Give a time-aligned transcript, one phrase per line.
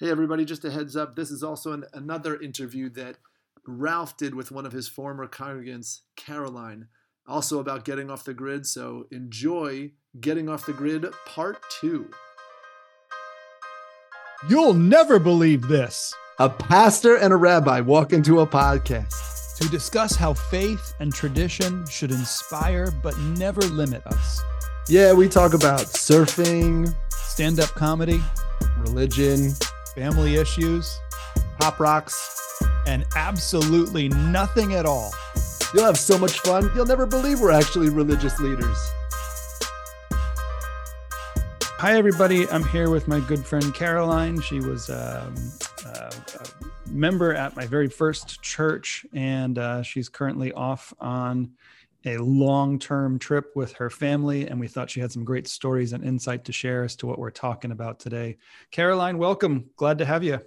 [0.00, 1.16] Hey, everybody, just a heads up.
[1.16, 3.16] This is also an, another interview that
[3.66, 6.86] Ralph did with one of his former congregants, Caroline,
[7.26, 8.64] also about getting off the grid.
[8.64, 9.90] So enjoy
[10.20, 12.08] Getting Off the Grid Part 2.
[14.48, 16.14] You'll never believe this.
[16.38, 21.84] A pastor and a rabbi walk into a podcast to discuss how faith and tradition
[21.88, 24.40] should inspire but never limit us.
[24.88, 28.22] Yeah, we talk about surfing, stand up comedy,
[28.78, 29.54] religion,
[29.98, 31.00] family issues,
[31.58, 35.12] pop rocks, and absolutely nothing at all.
[35.74, 38.78] You'll have so much fun, you'll never believe we're actually religious leaders.
[41.80, 42.48] Hi, everybody.
[42.48, 44.40] I'm here with my good friend Caroline.
[44.40, 45.34] She was um,
[45.84, 51.50] uh, a member at my very first church, and uh, she's currently off on
[52.14, 54.46] a long term trip with her family.
[54.48, 57.18] And we thought she had some great stories and insight to share as to what
[57.18, 58.38] we're talking about today.
[58.70, 59.70] Caroline, welcome.
[59.76, 60.40] Glad to have you.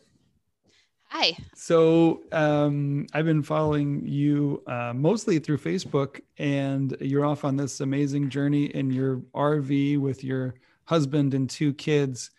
[1.09, 1.35] Hi.
[1.55, 7.81] So um, I've been following you uh, mostly through Facebook, and you're off on this
[7.81, 10.55] amazing journey in your RV with your
[10.86, 12.31] husband and two kids.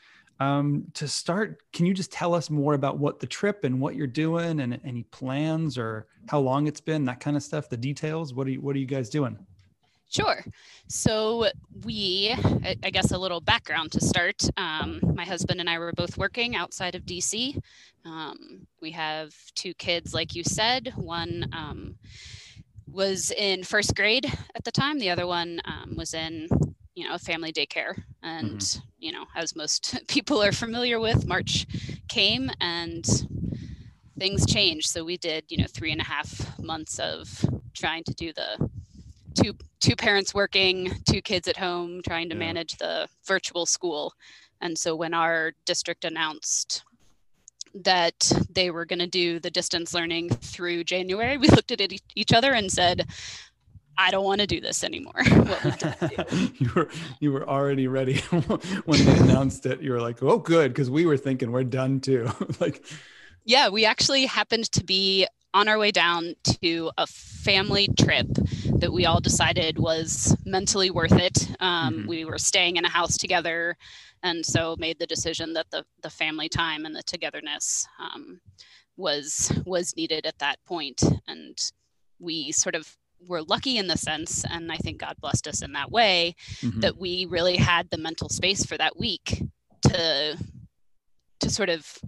[0.42, 3.94] Um, to start, can you just tell us more about what the trip and what
[3.94, 7.76] you're doing and any plans or how long it's been, that kind of stuff, the
[7.76, 8.34] details?
[8.34, 9.38] What are you, what are you guys doing?
[10.08, 10.44] Sure.
[10.88, 11.48] So
[11.84, 12.34] we,
[12.82, 14.42] I guess, a little background to start.
[14.56, 17.58] Um, my husband and I were both working outside of DC.
[18.04, 20.92] Um, we have two kids, like you said.
[20.96, 21.94] One um,
[22.90, 24.98] was in first grade at the time.
[24.98, 26.48] The other one um, was in
[26.94, 28.02] you know, family daycare.
[28.22, 28.80] And, mm-hmm.
[28.98, 31.66] you know, as most people are familiar with, March
[32.08, 33.06] came and
[34.18, 34.88] things changed.
[34.88, 38.70] So we did, you know, three and a half months of trying to do the
[39.34, 42.40] two two parents working, two kids at home, trying to yeah.
[42.46, 44.12] manage the virtual school.
[44.60, 46.84] And so when our district announced
[47.74, 52.32] that they were going to do the distance learning through January, we looked at each
[52.32, 53.08] other and said,
[53.98, 55.14] I don't want to do this anymore.
[56.58, 56.88] you were
[57.20, 58.18] you were already ready
[58.84, 59.80] when they announced it.
[59.80, 62.30] You were like, "Oh, good," because we were thinking we're done too.
[62.60, 62.84] like,
[63.44, 68.26] yeah, we actually happened to be on our way down to a family trip
[68.76, 71.48] that we all decided was mentally worth it.
[71.60, 72.08] Um, mm-hmm.
[72.08, 73.76] We were staying in a house together,
[74.22, 78.40] and so made the decision that the the family time and the togetherness um,
[78.96, 81.58] was was needed at that point, and
[82.18, 82.96] we sort of
[83.26, 86.80] we're lucky in the sense, and I think God blessed us in that way, mm-hmm.
[86.80, 89.42] that we really had the mental space for that week
[89.88, 90.36] to
[91.40, 91.98] to sort of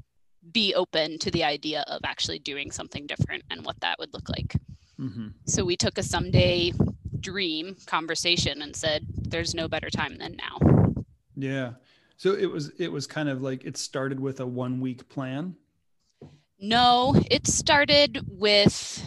[0.53, 4.29] be open to the idea of actually doing something different and what that would look
[4.29, 4.55] like.
[5.01, 5.29] Mm-hmm.
[5.47, 6.73] So we took a someday
[7.19, 10.95] dream conversation and said, "There's no better time than now."
[11.37, 11.73] Yeah.
[12.17, 15.57] So it was it was kind of like it started with a one week plan.
[16.61, 19.03] No, it started with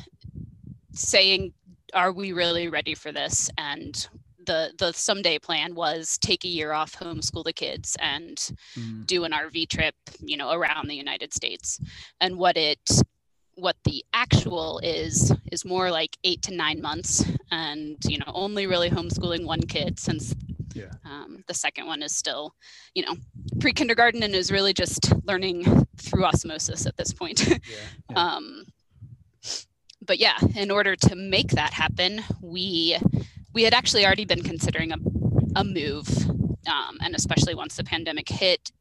[0.92, 1.54] saying
[1.94, 3.50] are we really ready for this?
[3.58, 4.08] And
[4.46, 8.38] the the someday plan was take a year off, homeschool the kids, and
[8.76, 9.06] mm.
[9.06, 11.80] do an RV trip, you know, around the United States.
[12.22, 12.80] And what it
[13.58, 18.68] what the actual is is more like eight to nine months and you know only
[18.68, 20.36] really homeschooling one kid since
[20.76, 20.92] yeah.
[21.06, 22.54] um, the second one is still
[22.94, 23.16] you know
[23.60, 27.58] pre-kindergarten and is really just learning through osmosis at this point yeah,
[28.12, 28.16] yeah.
[28.36, 28.64] Um,
[30.08, 32.98] but yeah, in order to make that happen, we
[33.54, 34.98] we had actually already been considering a,
[35.56, 36.08] a move,
[36.68, 38.72] um, and especially once the pandemic hit,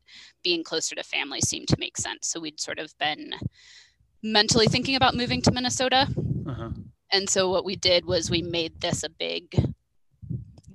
[0.42, 2.28] being closer to family seemed to make sense.
[2.28, 3.34] So we'd sort of been
[4.22, 6.08] mentally thinking about moving to Minnesota.
[6.46, 6.70] Uh-huh.
[7.12, 9.54] And so what we did was we made this a big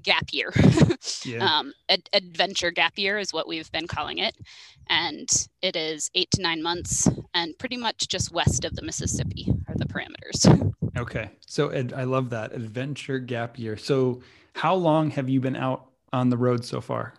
[0.03, 0.53] gap year.
[1.25, 1.59] yeah.
[1.59, 4.35] um, ad- adventure gap year is what we've been calling it.
[4.87, 5.29] And
[5.61, 9.75] it is eight to nine months and pretty much just west of the Mississippi are
[9.75, 10.71] the parameters.
[10.97, 11.31] Okay.
[11.47, 13.77] So ed- I love that adventure gap year.
[13.77, 14.21] So
[14.53, 17.13] how long have you been out on the road so far?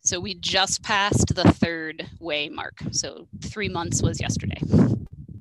[0.00, 2.78] So we just passed the third way mark.
[2.90, 4.60] So three months was yesterday.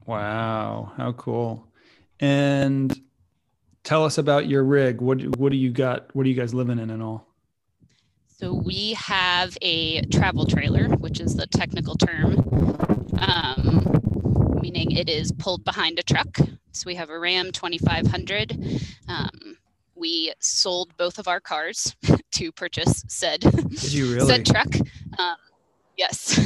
[0.06, 0.92] Wow.
[0.98, 1.65] How cool.
[2.19, 2.94] And
[3.85, 4.99] tell us about your rig.
[4.99, 6.13] What what do you got?
[6.13, 7.25] What are you guys living in and all?
[8.27, 12.33] So we have a travel trailer, which is the technical term,
[13.17, 16.37] um, meaning it is pulled behind a truck.
[16.73, 18.81] So we have a Ram 2500.
[19.07, 19.57] Um,
[19.95, 21.95] we sold both of our cars
[22.33, 24.19] to purchase said really?
[24.19, 24.75] said truck.
[25.17, 25.37] Um,
[25.95, 26.37] yes,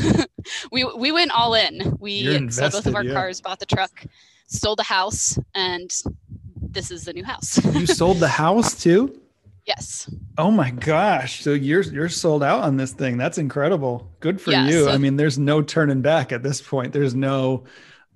[0.72, 1.98] we we went all in.
[2.00, 3.14] We invested, sold both of our yeah.
[3.14, 4.06] cars, bought the truck,
[4.46, 5.92] sold the house, and
[6.72, 7.64] this is the new house.
[7.76, 9.20] you sold the house too?
[9.66, 10.10] Yes.
[10.38, 11.44] Oh my gosh.
[11.44, 13.18] So you're you're sold out on this thing.
[13.18, 14.10] That's incredible.
[14.20, 14.86] Good for Yeah, you.
[14.86, 16.92] so- I mean, there's no turning back at this point.
[16.94, 17.66] There's no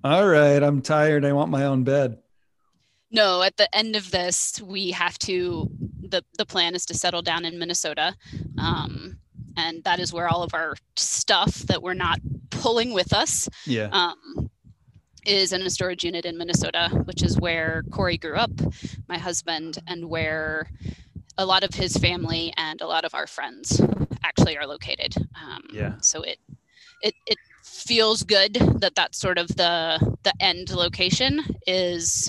[0.02, 1.24] all right, I'm tired.
[1.24, 2.18] I want my own bed.
[3.10, 5.70] No, at the end of this, we have to.
[6.02, 8.14] the The plan is to settle down in Minnesota,
[8.58, 9.18] um,
[9.56, 12.18] and that is where all of our stuff that we're not
[12.50, 13.88] pulling with us Yeah.
[13.92, 14.50] um,
[15.26, 18.50] is in a storage unit in Minnesota, which is where Corey grew up,
[19.08, 20.68] my husband, and where
[21.38, 23.80] a lot of his family and a lot of our friends
[24.22, 25.14] actually are located.
[25.42, 25.94] Um, Yeah.
[26.00, 26.38] So it
[27.02, 32.28] it it feels good that that's sort of the the end location is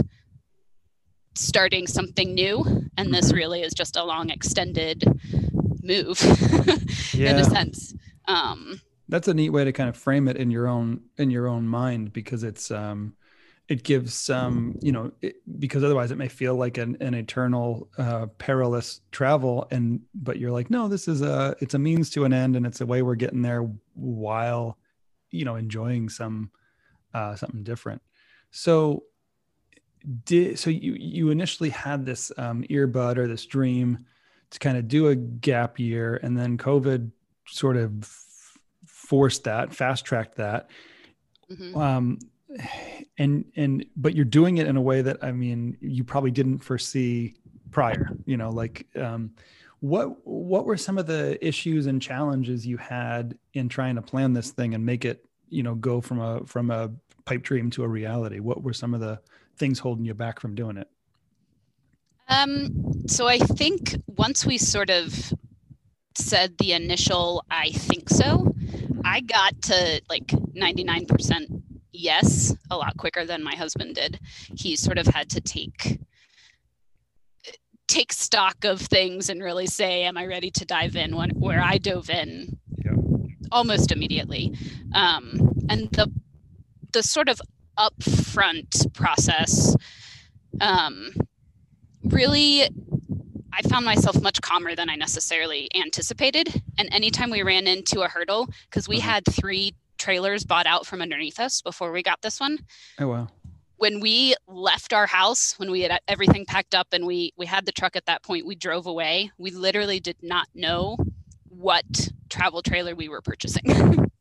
[1.36, 2.64] starting something new,
[2.98, 3.36] and this Mhm.
[3.36, 5.04] really is just a long extended
[5.84, 6.22] move
[7.14, 7.94] in a sense.
[8.28, 11.48] Um, That's a neat way to kind of frame it in your own in your
[11.48, 13.16] own mind because it's um
[13.68, 17.90] it gives um you know it, because otherwise it may feel like an, an eternal
[17.98, 22.26] uh perilous travel and but you're like no this is a it's a means to
[22.26, 24.78] an end and it's a way we're getting there while
[25.32, 26.52] you know enjoying some
[27.14, 28.02] uh something different.
[28.52, 29.04] So
[30.26, 34.06] did so you you initially had this um earbud or this dream
[34.52, 37.12] to kind of do a gap year and then covid
[37.48, 38.08] sort of
[39.06, 40.70] forced that fast tracked that.
[41.52, 41.76] Mhm.
[41.78, 42.20] um
[43.18, 46.60] and and but you're doing it in a way that i mean you probably didn't
[46.60, 47.36] foresee
[47.72, 49.32] prior you know like um
[49.82, 54.34] what what were some of the issues and challenges you had in trying to plan
[54.34, 56.90] this thing and make it you know go from a from a
[57.26, 58.40] pipe dream to a reality?
[58.40, 59.20] What were some of the
[59.58, 60.88] things holding you back from doing it?
[62.30, 65.34] Um, so I think once we sort of
[66.18, 68.55] said the initial I think so,
[69.06, 71.62] I got to like 99%
[71.94, 74.20] yes a lot quicker than my husband did.
[74.58, 76.00] He sort of had to take
[77.88, 81.62] take stock of things and really say am I ready to dive in when where
[81.62, 82.94] I dove in Yeah.
[83.52, 84.58] almost immediately.
[84.94, 86.12] Um, and the
[86.92, 87.40] the sort of
[87.78, 89.76] upfront process
[90.62, 91.14] um,
[92.04, 92.70] really
[93.58, 96.62] I found myself much calmer than I necessarily anticipated.
[96.78, 99.04] And anytime we ran into a hurdle, because we Mhm.
[99.04, 102.60] had three trailers bought out from underneath us before we got this one.
[103.00, 103.28] oh wow
[103.78, 107.66] When we left our house, when we had everything packed up and we we had
[107.66, 109.32] the truck at that point, we drove away.
[109.38, 110.98] We literally did not know
[111.50, 113.64] what travel trailer we were purchasing.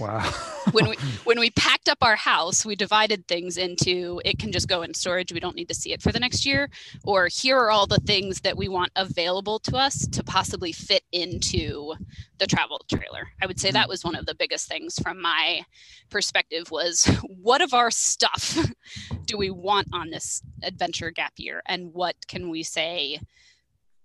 [0.00, 0.32] wow.
[0.72, 4.68] When we when we packed up our house we divided things into it can just
[4.68, 6.68] go in storage we don't need to see it for the next year
[7.02, 11.02] or here are all the things that we want available to us to possibly fit
[11.12, 11.94] into
[12.40, 13.28] the travel trailer.
[13.40, 13.90] I would say that mm.
[13.90, 15.62] was one of the biggest things from my
[16.08, 18.58] perspective was what of our stuff
[19.26, 21.62] do we want on this adventure gap year?
[21.66, 23.20] And what can we say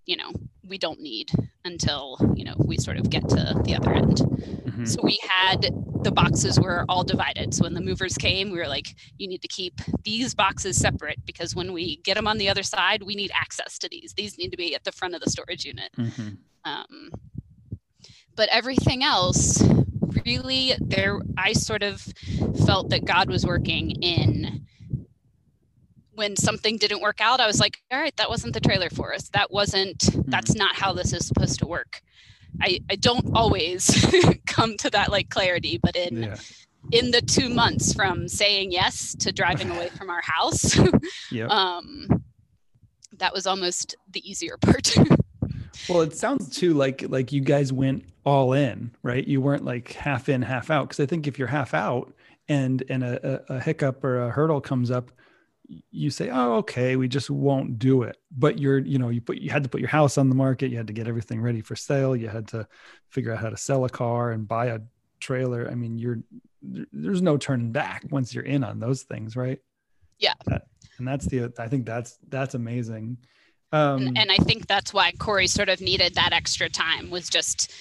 [0.06, 0.32] you know
[0.68, 1.32] we don't need
[1.64, 4.18] until you know we sort of get to the other end
[4.66, 4.88] Mhm.
[4.88, 5.68] so we had
[6.04, 7.52] the boxes were all divided.
[7.56, 11.26] So when the movers came, we were like, you need to keep these boxes separate
[11.26, 14.14] because when we get them on the other side, we need access to these.
[14.16, 15.90] These need to be at the front of the storage unit.
[15.98, 16.38] Mhm.
[16.64, 17.10] Um,
[18.36, 19.64] but everything else,
[20.26, 22.02] really, there, I sort of
[22.68, 24.68] felt that God was working in
[26.16, 27.40] when something didn't work out.
[27.40, 29.30] I was like, all right, that wasn't the trailer for us.
[29.30, 32.02] That wasn't, that's not how this is supposed to work.
[32.62, 34.06] I, I don't always
[34.46, 36.38] come to that like clarity, but in yeah
[36.92, 40.78] in the two months from saying yes to driving away from our house,
[41.32, 42.24] yeah um,
[43.18, 44.96] that was almost the easier part.
[45.90, 49.26] Well, it sounds too like like you guys went all in, right?
[49.26, 50.90] You weren't like half in, half out.
[50.90, 52.14] Because I think if you're half out
[52.48, 55.12] and and a, a, hiccup or a hurdle comes up,
[55.92, 59.38] you say, "Oh, okay, we just won't do it." But you're, you know, you put
[59.38, 60.70] you had to put your house on the market.
[60.72, 62.16] You had to get everything ready for sale.
[62.16, 62.68] You had to
[63.10, 64.80] figure out how to sell a car and buy a
[65.20, 65.70] trailer.
[65.70, 66.20] I mean, you're
[66.62, 69.60] there's no turning back once you're in on those things, right?
[70.20, 70.34] Yeah.
[70.48, 70.68] That-
[70.98, 73.18] and that's the I think that's that's amazing.
[73.74, 77.28] Um, and, and I think that's why Corey sort of needed that extra time was
[77.30, 77.74] just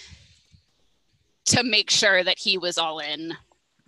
[1.46, 3.34] to make sure that he was all in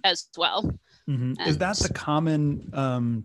[0.04, 0.78] as well.
[1.08, 1.44] Mhm.
[1.46, 3.24] Is that the common um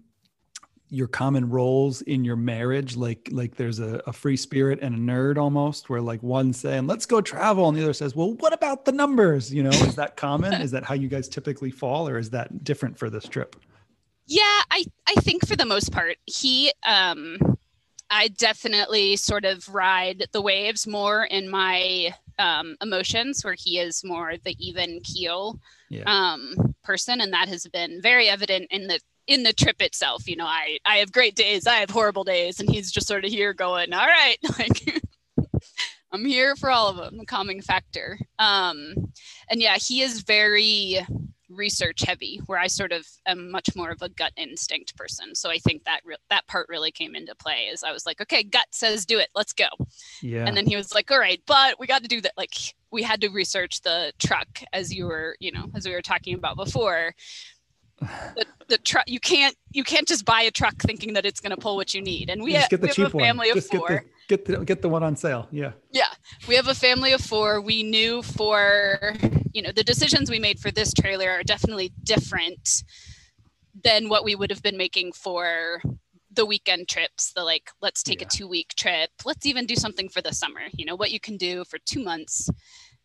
[0.91, 2.95] your common roles in your marriage?
[2.95, 6.85] Like like there's a, a free spirit and a nerd almost where like one saying,
[6.85, 9.51] let's go travel, and the other says, Well, what about the numbers?
[9.51, 10.53] You know, is that common?
[10.61, 13.55] is that how you guys typically fall, or is that different for this trip?
[14.27, 17.37] Yeah, I I think for the most part, he um
[18.09, 24.03] I definitely sort of ride the waves more in my um emotions where he is
[24.03, 26.03] more the even keel Yeah.
[26.05, 28.99] um person and that has been very evident in the
[29.31, 32.59] in the trip itself, you know, I I have great days, I have horrible days,
[32.59, 35.01] and he's just sort of here going, all right, like
[36.11, 38.19] I'm here for all of them, the calming factor.
[38.37, 38.93] Um,
[39.49, 40.99] and yeah, he is very
[41.49, 45.35] research heavy where i sort of am much more of a gut instinct person.
[45.35, 48.21] So i think that re- that part really came into play as i was like
[48.21, 49.67] okay gut says do it let's go.
[50.21, 50.45] Yeah.
[50.45, 52.55] And then he was like all right but we got to do that like
[52.91, 56.35] we had to research the truck as you were you know as we were talking
[56.35, 57.13] about before
[58.01, 61.51] the, the truck you can't you can't just buy a truck thinking that it's going
[61.51, 62.29] to pull what you need.
[62.29, 63.57] And we, ha- get the we have a family one.
[63.57, 63.87] of just four
[64.27, 65.47] get the, get the get the one on sale.
[65.51, 65.73] Yeah.
[65.91, 66.07] Yeah.
[66.47, 67.61] We have a family of four.
[67.61, 69.15] We knew for
[69.53, 72.83] you know the decisions we made for this trailer are definitely different
[73.83, 75.81] than what we would have been making for
[76.33, 78.27] the weekend trips the like let's take Yeah.
[78.27, 79.09] a two week trip.
[79.25, 80.61] Let's even do something for the summer.
[80.73, 82.49] You know what you can do for two months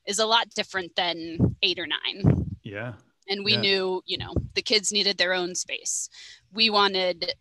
[0.07, 2.47] is a lot different than eight or nine.
[2.63, 2.95] Yeah
[3.29, 3.61] and we Yeah.
[3.61, 6.09] knew you know the kids needed their own space.
[6.53, 7.33] We wanted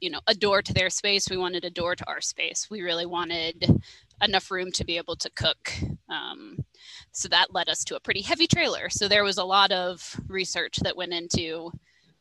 [0.00, 1.28] you know a door to their space.
[1.30, 2.68] We wanted a door to our space.
[2.70, 3.80] We really wanted
[4.22, 5.72] enough room to be able to cook
[6.08, 6.64] um,
[7.10, 8.88] so that led us to a pretty heavy trailer.
[8.88, 11.72] So there was a lot of research that went into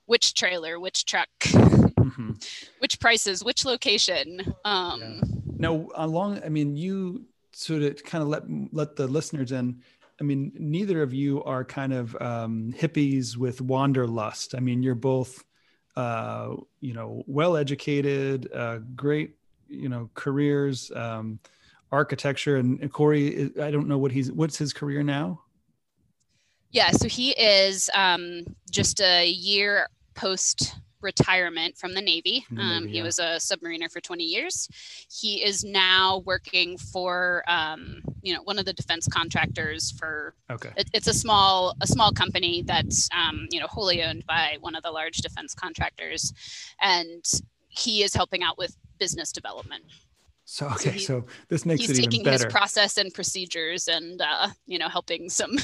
[0.05, 2.31] which trailer which truck hmm
[2.79, 5.21] which prices which location um,
[5.57, 9.81] Now, along, I mean, you sort of kind of let let the listeners in.
[10.21, 14.53] I mean, neither of you are kind of um, hippies with wanderlust.
[14.53, 15.43] I mean, you're both,
[15.95, 19.35] uh, you know, well educated, uh, great,
[19.67, 21.39] you know, careers, um,
[21.91, 23.49] architecture, and, and Corey.
[23.59, 25.41] I don't know what he's what's his career now.
[26.69, 32.45] Yeah, so he is um, just a year post retirement from the Navy.
[32.51, 33.03] Um, Navy, he yeah.
[33.03, 34.67] was a submariner for 20 years.
[35.09, 40.69] He is now working for um, you know one of the defense contractors for Okay.
[40.77, 44.75] it, it's a small a small company that's um, you know wholly owned by one
[44.75, 46.33] of the large defense contractors,
[46.81, 47.23] and
[47.69, 49.83] he is helping out with business development.
[50.45, 52.09] So okay, he- so this makes it even better.
[52.09, 55.57] He's taking his process and procedures and uh, you know helping some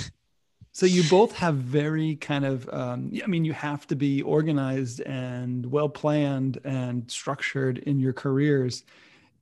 [0.77, 5.01] So you both have very kind of, um, I mean, you have to be organized
[5.01, 8.83] and well planned and structured in your careers.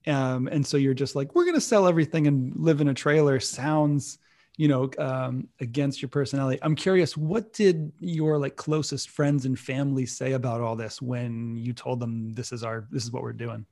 [0.07, 2.93] Um, and so you're just like, we're going to sell everything and live in a
[2.93, 4.19] trailer sounds,
[4.55, 6.57] you know, um, against your personality.
[6.61, 11.57] I'm curious, what did your like closest friends and family say about all this when
[11.57, 13.65] you told them this is our, this is what we're doing?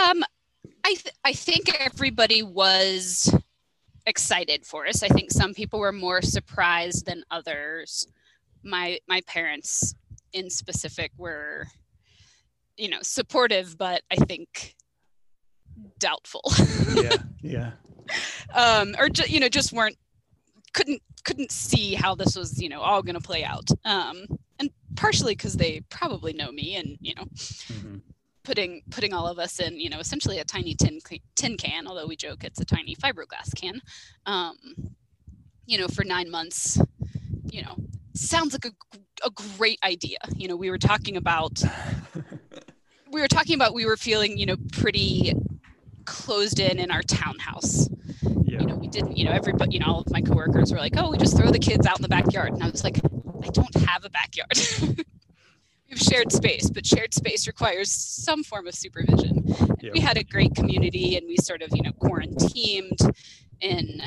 [0.00, 0.24] Um,
[0.82, 3.32] I th- I think everybody was
[4.06, 5.02] excited for us.
[5.02, 8.06] I think some people were more surprised than others.
[8.62, 9.94] My my parents,
[10.32, 11.66] in specific, were,
[12.76, 14.74] you know, supportive, but I think
[15.98, 16.42] doubtful.
[16.94, 17.16] Yeah.
[17.44, 17.72] Yeah.
[18.54, 19.96] um, or ju- you know, just weren't
[20.74, 23.68] couldn't couldn't see how this was you know all going to play out.
[23.84, 24.26] Um,
[24.60, 28.00] and partially because they probably know me and you know Mhm.
[28.44, 30.98] Putting putting all of us in you know essentially a tiny tin
[31.36, 33.80] tin can although we joke it's a tiny fiberglass can.
[34.26, 34.56] Um
[35.66, 36.80] you know for nine months
[37.50, 37.76] you know
[38.14, 40.18] sounds like a, a great idea.
[40.36, 41.62] You know we were talking about
[43.12, 45.34] we were talking about we were feeling you know pretty
[46.04, 47.88] closed in in our townhouse.
[48.22, 48.60] Yeah.
[48.60, 50.94] you know we didn't you know everybody you know all of my coworkers were like
[50.96, 52.52] oh we just throw the kids out in the backyard.
[52.52, 52.98] And i was like
[53.42, 54.52] i don't have a backyard
[55.92, 59.90] have shared space but shared space requires some form of supervision and Yeah.
[59.92, 62.98] we had a great community and we sort of you know quarantined
[63.60, 64.00] in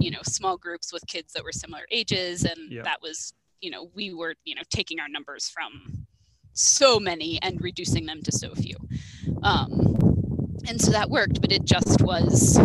[0.00, 2.82] you know small groups with kids that were similar ages and Yeah.
[2.82, 6.06] that was you know we were you know taking our numbers from
[6.52, 8.76] so many and reducing them to so few
[9.42, 9.70] um,
[10.68, 12.58] and so that worked but it just was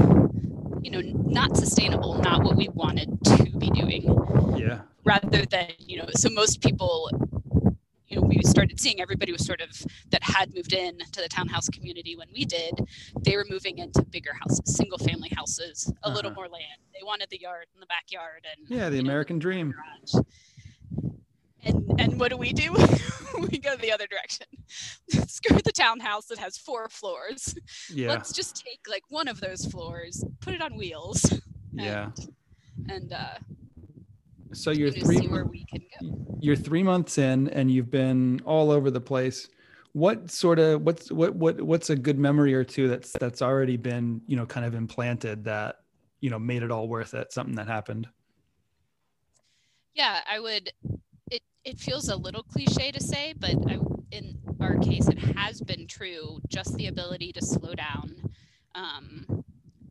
[0.84, 4.03] you know not sustainable not what we wanted to be doing
[4.57, 4.81] yeah.
[5.03, 7.10] rather than you know so most people
[8.08, 9.70] you know we started seeing everybody was sort of
[10.12, 12.74] that had moved in to the townhouse community when we did
[13.24, 16.42] they were moving into bigger houses single family houses a little Uh-huh.
[16.42, 18.90] more land they wanted the yard and the backyard and Yeah.
[18.90, 19.72] The you know, American dream.
[19.74, 20.26] garage.
[21.64, 22.72] And and what do we do?
[23.52, 24.46] we go the other direction.
[25.28, 27.56] Screw the townhouse that has four floors.
[27.94, 28.10] Yeah.
[28.10, 31.22] Let's just take like one of those floors, put it on wheels,
[31.74, 32.12] Yeah.
[32.90, 33.36] and uh,
[34.54, 35.18] So you're three.
[35.20, 36.38] see where we can go.
[36.39, 39.50] you're three months in and you've been all over the place
[39.94, 43.77] what sort of what's what what what's a good memory or two that's that's already
[43.77, 45.77] been you know kind of implanted that
[46.22, 48.08] you know made it all worth it something that happened
[49.94, 50.72] Yeah, I would.
[51.32, 53.80] It it feels a little cliche to say, but I,
[54.12, 56.39] in our case, it has been true.
[56.48, 58.16] Just the ability to slow down,
[58.75, 59.44] um,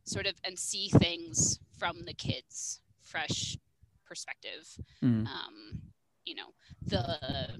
[0.05, 3.59] sort of, and see things from the kids' fresh
[4.07, 4.67] perspective.
[5.03, 5.27] Mm.
[5.27, 5.81] Um,
[6.25, 6.49] you know,
[6.83, 7.51] the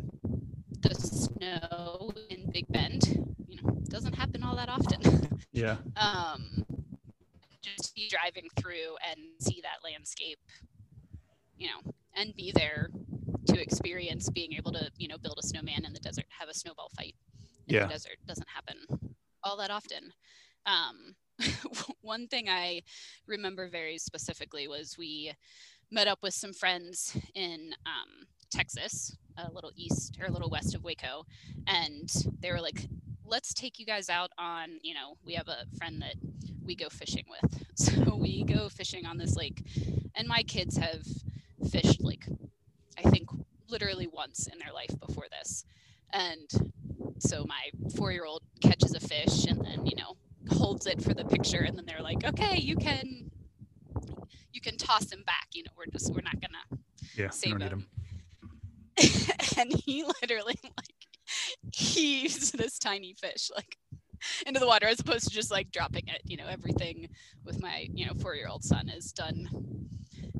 [0.81, 3.25] the snow in Big Bend.
[3.47, 5.01] You know, doesn't happen all that often.
[5.53, 5.77] Yeah.
[5.97, 6.67] um,
[7.63, 10.39] just be driving through and see that landscape,
[11.57, 12.91] you know, and be there
[13.47, 16.55] to experience being able to, you know, build a snowman in the desert, have a
[16.55, 17.15] snowball fight
[17.69, 17.87] in Yeah.
[17.87, 18.77] the desert doesn't happen
[19.43, 20.13] all that often.
[20.67, 21.15] Um,
[22.03, 22.83] one thing I
[23.27, 25.33] remember very specifically was we
[25.91, 30.75] met up with some friends in um, Texas, a little east or a little west
[30.75, 31.25] of Waco,
[31.67, 32.89] and they were like,
[33.25, 36.15] "Let's take you guys out on, you know, we have a friend that
[36.65, 39.63] we go fishing with, so we go fishing on this lake,
[40.15, 41.03] and my kids have
[41.71, 42.27] fished like,
[42.99, 43.29] I think
[43.69, 45.65] literally once in their life before this,
[46.13, 46.73] and
[47.19, 50.17] so my four-year-old catches a fish and then you know
[50.51, 53.26] holds it for the picture and then they're like okay you can
[54.67, 56.83] can toss him back you know we're just we're not gonna
[57.17, 57.31] Yeah.
[57.31, 57.87] save him 'em.
[59.59, 60.95] and he literally like
[61.73, 63.77] heaves this tiny fish like
[64.47, 67.09] into the water as opposed to just like dropping it you know everything
[67.45, 69.49] with my you know four-year-old son is done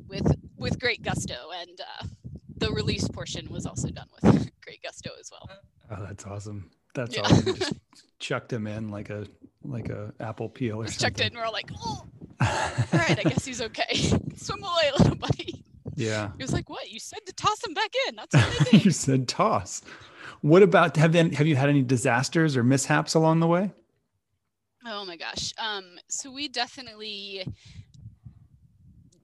[0.07, 2.05] with with great gusto and uh,
[2.57, 5.47] the release portion was also done with great gusto as well
[5.89, 6.69] Oh, that's awesome.
[6.95, 7.21] That's Yeah.
[7.21, 7.55] awesome.
[7.55, 7.73] Just
[8.19, 9.25] chucked him in like a
[9.63, 11.21] like a apple peel or just something.
[11.21, 12.03] in and we're all like oh
[12.41, 12.47] all
[12.93, 13.95] right i guess he's okay
[14.35, 15.63] swim away little buddy
[15.95, 16.29] yeah.
[16.37, 18.85] he was like what you said to toss him back in that's what i think.
[18.85, 19.81] you said toss.
[20.41, 23.71] What about have then have you had any disasters or mishaps along the way?
[24.85, 27.45] oh my gosh um so we definitely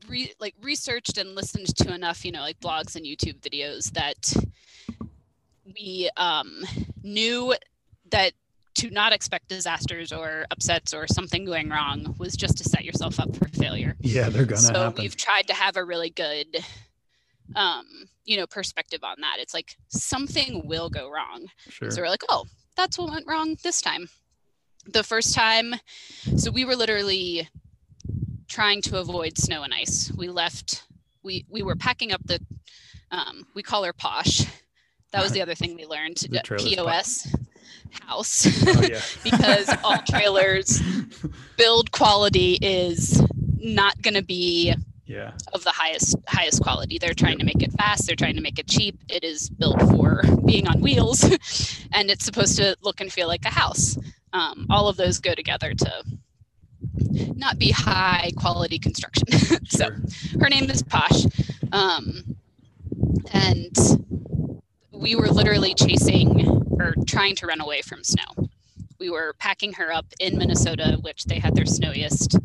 [0.08, 4.34] re- like researched and listened to enough you know like blogs and youtube videos that
[5.66, 6.64] we um
[7.04, 7.54] knew
[8.10, 8.34] that
[8.76, 13.20] to not expect disasters or upsets or something going wrong was just to set yourself
[13.20, 13.96] up for failure.
[14.00, 15.02] Yeah, they're gonna so happen.
[15.02, 16.64] we've tried to have a really good
[17.56, 17.86] um
[18.26, 19.38] you know perspective on that.
[19.40, 21.48] It's like something will go wrong.
[21.70, 21.92] Sure.
[21.92, 24.10] so we're like oh that's what went wrong this time.
[24.86, 25.76] The first time
[26.38, 27.48] so we were literally
[28.48, 30.12] trying to avoid snow and ice.
[30.16, 30.84] We left
[31.22, 32.40] we we were packing up the
[33.12, 34.46] um, we call her posh.
[35.12, 36.18] That was the other thing we learned.
[36.88, 37.28] Pos
[38.02, 39.00] house oh yeah.
[39.24, 40.82] because all trailers
[41.58, 43.22] build quality is
[43.60, 44.74] not going to be
[45.06, 45.32] yeah.
[45.54, 46.98] of the highest highest quality.
[46.98, 48.08] They're trying to make it fast.
[48.08, 48.98] They're trying to make it cheap.
[49.10, 51.24] It is built for being on wheels,
[51.94, 53.98] and it's supposed to look and feel like a house.
[54.34, 56.04] Um, all of those go together to
[57.36, 59.28] not be high quality construction.
[59.68, 60.02] so Sure.
[60.40, 61.26] her name is Posh,
[61.72, 62.36] um,
[63.32, 63.76] and
[64.94, 66.46] we were literally chasing
[66.80, 68.50] or trying to run away from snow.
[69.00, 72.38] We were packing her up in Minnesota, which they had their snowiest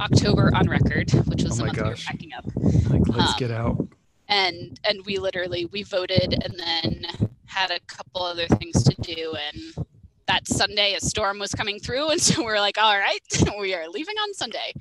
[0.00, 2.44] October on record, which was Oh the month we were packing up.
[2.88, 3.88] Like let's um, get out.
[4.28, 9.34] And and we literally we voted and then had a couple other things to do
[9.34, 9.86] and
[10.26, 13.20] that Sunday a storm was coming through and so we're like, all right,
[13.58, 14.72] we are leaving on Sunday.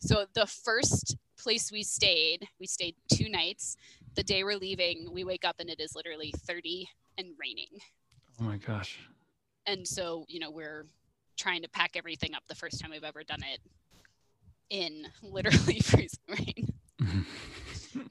[0.00, 3.76] So the first place we stayed, we stayed two nights.
[4.14, 7.68] The day we're leaving, we wake up and it is literally 30 and raining.
[8.40, 8.98] Oh my gosh.
[9.66, 10.86] And so, you know, we're
[11.38, 13.60] trying to pack everything up the first time we've ever done it
[14.70, 16.68] in literally freezing rain.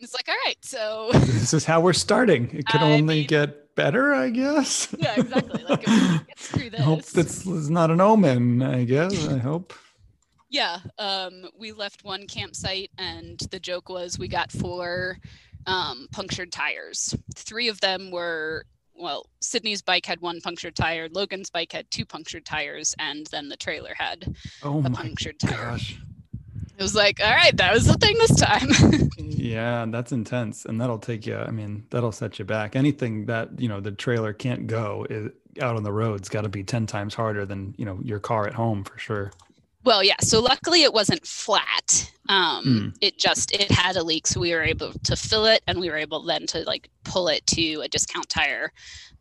[0.01, 2.49] It's like, all right, so this is how we're starting.
[2.53, 4.93] It can I only mean- get better, I guess.
[4.97, 5.63] yeah, exactly.
[5.63, 6.81] Like if we get through this.
[6.81, 9.27] hope that's is not an omen, I guess.
[9.29, 9.73] I hope.
[10.49, 15.17] Yeah, um, we left one campsite, and the joke was we got four
[15.69, 17.15] um, punctured tires.
[17.35, 22.05] Three of them were well, Sydney's bike had one punctured tire, Logan's bike had two
[22.05, 25.71] punctured tires, and then the trailer had Oh a punctured tire.
[25.71, 25.97] gosh.
[26.77, 29.09] It was like, all right, that was the thing this time.
[29.19, 30.65] Yeah, that's intense.
[30.65, 32.75] And that'll take you, I mean, that'll set you back.
[32.75, 36.49] Anything that, you know, the trailer can't go is, out on the road's got to
[36.49, 39.31] be 10 times harder than, you know, your car at home for sure.
[39.89, 40.19] Well, yeah.
[40.21, 42.11] So luckily, it wasn't flat.
[42.29, 42.87] Um, Hmm.
[43.01, 45.89] It just it had a leak, so we were able to fill it, and we
[45.89, 48.71] were able then to like pull it to a discount tire.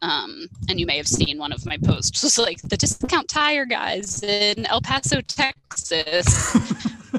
[0.02, 3.64] Um, and you may have seen one of my posts, just like the discount tire
[3.64, 6.54] guys in El Paso, Texas.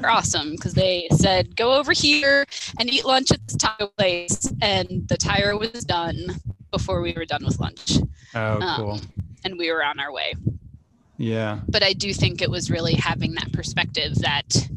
[0.02, 2.46] are awesome because they said go over here
[2.78, 6.16] and eat lunch at this tire place, and the tire was done
[6.70, 7.98] before we were done with lunch,
[8.34, 9.00] Oh, Um, cool.
[9.44, 10.34] and we were on our way.
[11.20, 11.60] Yeah.
[11.68, 14.68] but I do think it was really having that perspective that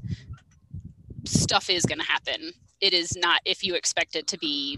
[1.26, 2.52] stuff is going to happen.
[2.82, 4.78] It is not if you expect it to be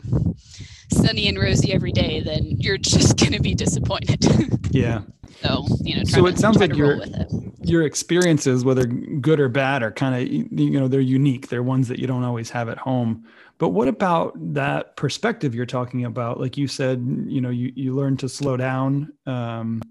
[0.91, 4.25] sunny and rosy every day, then you're just going to be disappointed.
[4.71, 5.03] Yeah.
[5.41, 7.31] so you know, So it to- sounds like to roll you're- it.
[7.67, 10.27] Your experiences, whether good or bad, are kind of,
[10.59, 11.47] you know, they're unique.
[11.47, 13.23] They're ones that you don't always have at home.
[13.57, 16.39] But what about that perspective you're talking about?
[16.41, 19.13] Like you said, you know, you, you learn to slow down.
[19.25, 19.81] Um,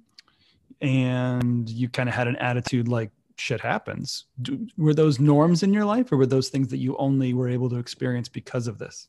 [0.84, 4.26] and you kind of had an attitude like shit happens.
[4.42, 7.48] Do, were those norms in your life or were those things that you only were
[7.48, 9.08] able to experience because of this?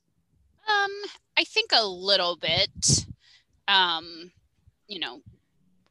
[0.67, 0.91] Um,
[1.37, 3.05] I think a little bit.
[3.67, 4.31] Um,
[4.87, 5.19] you know,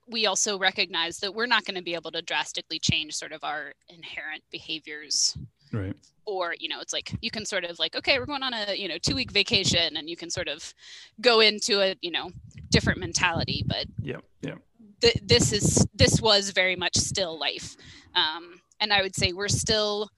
[0.08, 3.44] we also recognize that we're not going to be able to drastically change sort of
[3.44, 5.36] our inherent behaviors
[5.72, 8.52] right or you know it's like you can sort of like okay we're going on
[8.52, 10.74] a you know two week vacation and you can sort of
[11.20, 12.30] go into a you know
[12.70, 14.54] different mentality but yeah yeah
[15.04, 17.76] th- this is this was very much still life
[18.14, 20.08] um, and i would say we're still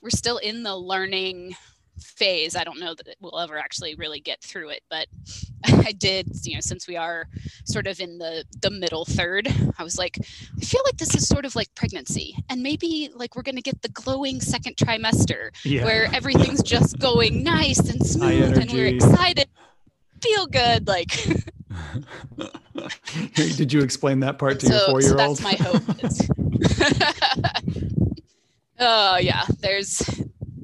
[0.00, 1.54] we're still in the learning
[2.00, 2.56] phase.
[2.56, 5.06] I don't know that we'll ever actually really get through it, but
[5.66, 7.26] I did, you know, since we are
[7.64, 11.26] sort of in the the middle third, I was like, I feel like this is
[11.26, 15.50] sort of like pregnancy, and maybe like we're going to get the glowing second trimester
[15.64, 15.84] yeah.
[15.84, 19.48] where everything's just going nice and smooth, and we're excited,
[20.22, 21.08] feel good, like.
[23.34, 25.38] Did you explain that part to so, your four-year-old?
[25.38, 25.82] So that's my hope.
[28.78, 30.02] oh yeah, there's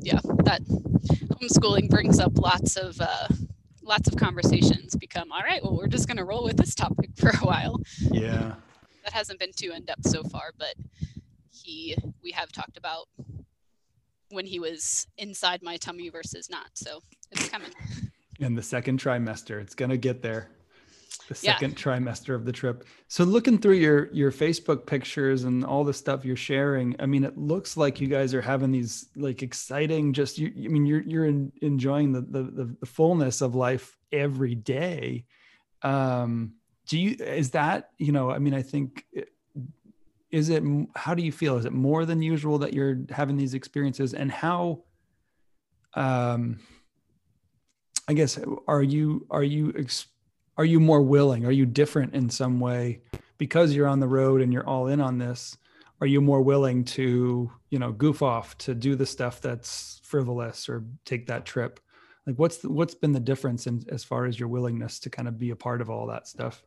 [0.01, 0.63] yeah that
[1.45, 3.29] homeschooling brings up lots of uh,
[3.83, 7.11] lots of conversations become all right well we're just going to roll with this topic
[7.17, 8.55] for a while yeah
[9.05, 10.75] that hasn't been too in depth so far but
[11.51, 13.07] he we have talked about
[14.31, 17.71] when he was inside my tummy versus not so it's coming
[18.41, 20.49] in the second trimester it's going to get there
[21.29, 21.77] the second yeah.
[21.77, 22.85] trimester of the trip.
[23.09, 27.25] So looking through your your Facebook pictures and all the stuff you're sharing, I mean,
[27.25, 30.13] it looks like you guys are having these like exciting.
[30.13, 34.55] Just you, I mean, you're you're in, enjoying the, the the fullness of life every
[34.55, 35.25] day.
[35.83, 36.55] Um,
[36.87, 38.31] do you is that you know?
[38.31, 39.07] I mean, I think
[40.31, 40.63] is it
[40.95, 41.57] how do you feel?
[41.57, 44.83] Is it more than usual that you're having these experiences, and how?
[45.95, 46.59] Um,
[48.07, 48.39] I guess
[48.69, 50.07] are you are you ex-
[50.57, 51.47] are you more willing?
[51.47, 53.01] Are you different in some way
[53.39, 55.57] because you're on the road and you're all in on this?
[56.01, 60.69] Are you more willing to, you know, goof off to do the stuff that's frivolous
[60.69, 61.81] or take that trip?
[62.27, 65.29] Like what's the, what's been the difference in as far as your willingness to kind
[65.29, 66.63] of be a part of all that stuff?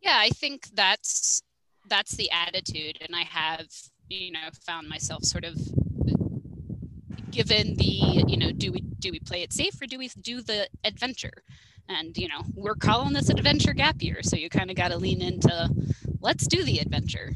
[0.00, 1.42] Yeah, I think that's
[1.88, 3.66] that's the attitude and I have,
[4.08, 5.56] you know, found myself sort of
[7.34, 10.40] given the, you know, do we do we play it safe or do we do
[10.40, 11.42] the adventure?
[11.88, 14.90] and you know we're calling this an adventure gap year so you kind of got
[14.90, 15.68] to lean into
[16.20, 17.32] let's do the adventure.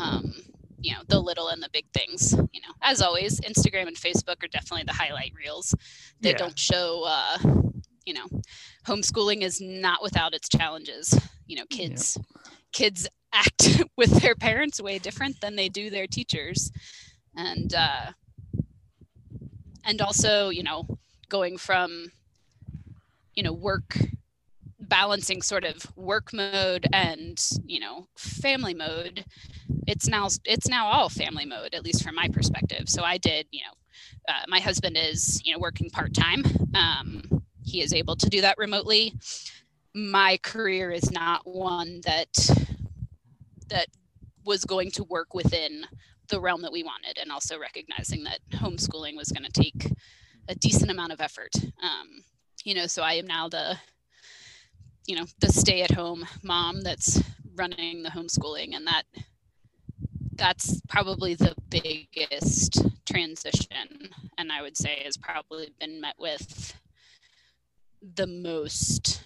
[0.00, 0.32] Um,
[0.80, 2.72] you know the little and the big things you know.
[2.82, 5.74] As always instagram and facebook are definitely the highlight reels.
[6.20, 6.36] That yeah.
[6.36, 7.38] don't show uh,
[8.06, 8.26] you know
[8.86, 11.18] homeschooling is not without its challenges.
[11.46, 12.16] You know kids
[12.72, 16.70] kids act with their parents way different than they do their teachers.
[17.34, 18.12] And uh
[19.88, 20.86] and also you know
[21.28, 22.06] going from
[23.34, 23.96] you know work
[24.80, 29.24] balancing sort of work mode and you know family mode
[29.86, 32.88] it's now it's now all family mode at least from my perspective.
[32.88, 33.72] So i did you know
[34.28, 36.44] uh, my husband is you know working part-time.
[36.74, 39.14] Um, he is able to do that remotely.
[39.94, 42.32] My career is not one that
[43.68, 43.88] that
[44.44, 45.84] was going to work within
[46.28, 49.92] the realm that we wanted and also recognizing that homeschooling was going to take
[50.48, 51.50] a decent amount of effort.
[51.82, 52.24] Um,
[52.64, 53.76] you know so i am now the
[55.06, 57.22] you know the stay at home mom that's
[57.56, 59.04] running the homeschooling and that
[60.34, 66.74] that's probably the biggest transition and i would say has probably been met with
[68.16, 69.24] the most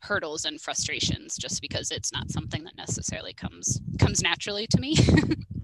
[0.00, 4.94] hurdles and frustrations just because it's not something that necessarily comes comes naturally to me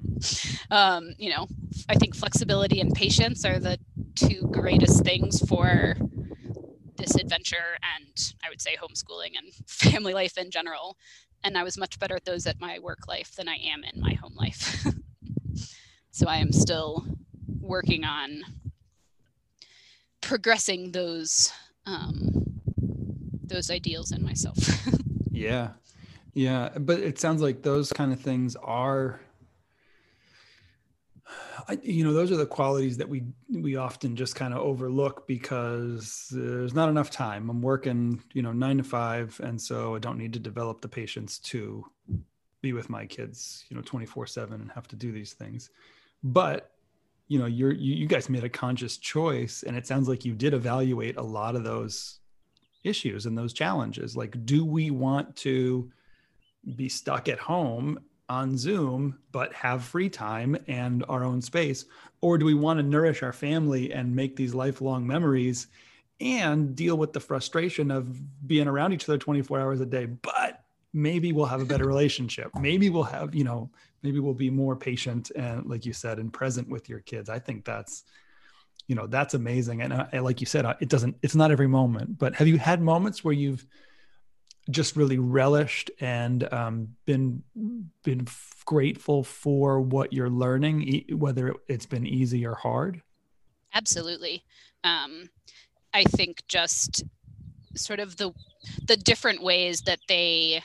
[0.70, 1.46] um, you know
[1.88, 3.78] i think flexibility and patience are the
[4.14, 5.96] two greatest things for
[6.96, 10.96] this adventure and I would say homeschooling and family life in general.
[11.42, 14.00] And I was much better at those at my work life than I am in
[14.00, 14.86] my home life.
[16.10, 17.04] so I am still
[17.60, 18.42] working on
[20.22, 21.52] progressing those
[21.86, 22.30] um,
[23.42, 24.56] those ideals in myself.
[25.30, 25.72] yeah,
[26.32, 29.20] yeah, but it sounds like those kind of things are
[31.68, 35.26] I, you know, those are the qualities that we we often just kind of overlook
[35.26, 37.48] because there's not enough time.
[37.48, 40.88] I'm working, you know, nine to five, and so I don't need to develop the
[40.88, 41.84] patience to
[42.60, 45.70] be with my kids, you know, 24 seven and have to do these things.
[46.22, 46.70] But
[47.28, 50.34] you know, you're you, you guys made a conscious choice, and it sounds like you
[50.34, 52.20] did evaluate a lot of those
[52.82, 54.16] issues and those challenges.
[54.16, 55.90] Like, do we want to
[56.76, 61.84] be stuck at home on Zoom, but have free time and our own space?
[62.20, 65.66] Or do we want to nourish our family and make these lifelong memories
[66.20, 70.64] and deal with the frustration of being around each other 24 hours a day, but
[70.92, 72.50] maybe we'll have a better relationship.
[72.58, 73.70] Maybe we'll have you know
[74.02, 77.28] maybe we'll be more patient and like you said and present with your kids.
[77.28, 78.04] I think that's
[78.86, 79.82] you know that's amazing.
[79.82, 82.80] And uh, like you said it doesn't it's not every moment but have you had
[82.80, 83.66] moments where you've
[84.70, 87.42] just really relished and um, been
[88.02, 88.26] been
[88.64, 93.02] grateful for what you're learning whether it's been easy or hard?
[93.74, 94.44] Absolutely.
[94.84, 95.30] Um,
[95.94, 97.04] i think just
[97.76, 98.32] sort of the
[98.86, 100.62] the different ways that they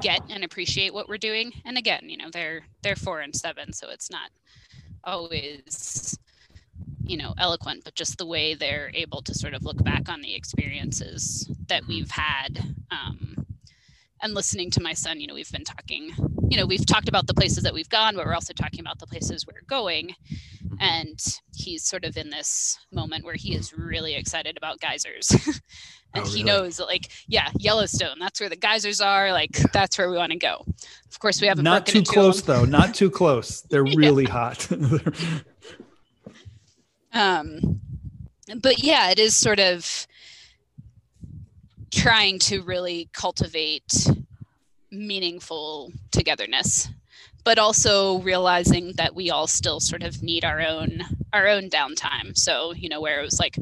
[0.00, 1.52] get and appreciate what we're doing.
[1.64, 4.30] And again you know they're they're four and seven so it's not
[5.04, 6.18] always
[7.02, 10.20] you know eloquent but just the way they're able to sort of look back on
[10.20, 13.19] the experiences that we've had um,
[14.22, 16.10] and listening to my son you know we've been talking
[16.48, 18.98] you know we've talked about the places that we've gone but we're also talking about
[18.98, 20.14] the places we're going.
[20.64, 20.74] Mm-hmm.
[20.80, 25.30] and he's sort of in this moment where he is really excited about geysers.
[26.12, 26.38] And oh, really?
[26.38, 29.66] he knows that like yeah yellowstone that's where the geysers are like yeah.
[29.72, 30.64] that's where we want to go.
[31.08, 33.60] Of course we haven't not too close though not too close.
[33.70, 34.68] They're really hot.
[37.12, 37.80] Um
[38.60, 40.06] but yeah it is sort of
[41.90, 44.08] trying to really cultivate
[44.90, 46.88] meaningful togetherness
[47.44, 52.36] but also realizing that we all still sort of need our own our own downtime
[52.36, 53.56] so you know where it was like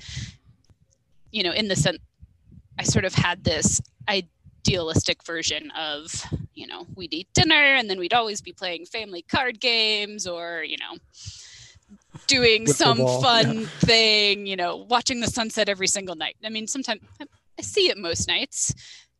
[1.30, 1.98] you know in the sense
[2.78, 7.98] i sort of had this idealistic version of you know we'd eat dinner and then
[7.98, 10.98] we'd always be playing family card games or you know
[12.26, 13.66] doing With some fun yeah.
[13.80, 17.00] thing you know watching the sunset every single night i mean sometimes
[17.58, 18.74] I see it most nights,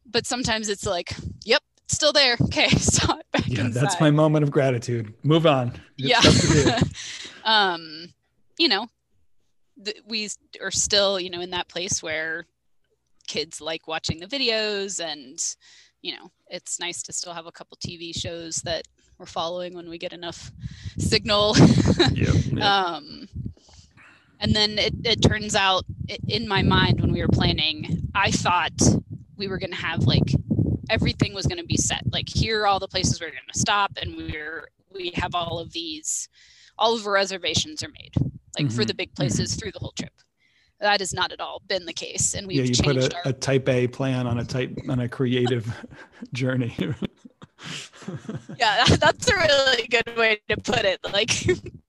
[0.06, 2.36] but sometimes it's like, yep, still there.
[2.42, 3.82] Okay, saw it back Yeah, inside.
[3.82, 5.12] that's my moment of gratitude.
[5.22, 5.72] Move on.
[5.96, 6.20] yeah.
[7.44, 8.06] um,
[8.58, 8.86] you know,
[9.84, 10.28] th- we
[10.60, 12.46] are still, you know, in that place where
[13.26, 15.54] kids like watching the videos and
[16.00, 18.84] you know it's nice to still have a couple tv shows that
[19.18, 20.50] we're following when we get enough
[20.96, 21.54] signal
[22.12, 22.62] yep, yep.
[22.64, 23.28] um
[24.40, 25.84] and then it, it turns out
[26.26, 28.72] in my mind when we were planning, I thought
[29.36, 30.32] we were going to have like
[30.90, 32.02] everything was going to be set.
[32.10, 35.58] Like here are all the places we're going to stop, and we're we have all
[35.58, 36.28] of these,
[36.78, 38.12] all of our reservations are made,
[38.56, 38.76] like mm-hmm.
[38.76, 39.58] for the big places mm-hmm.
[39.58, 40.12] through the whole trip.
[40.80, 43.22] That has not at all been the case, and we've yeah, you put a, our-
[43.26, 45.68] a type A plan on a type on a creative
[46.32, 46.74] journey.
[48.56, 51.00] yeah, that's a really good way to put it.
[51.12, 51.30] Like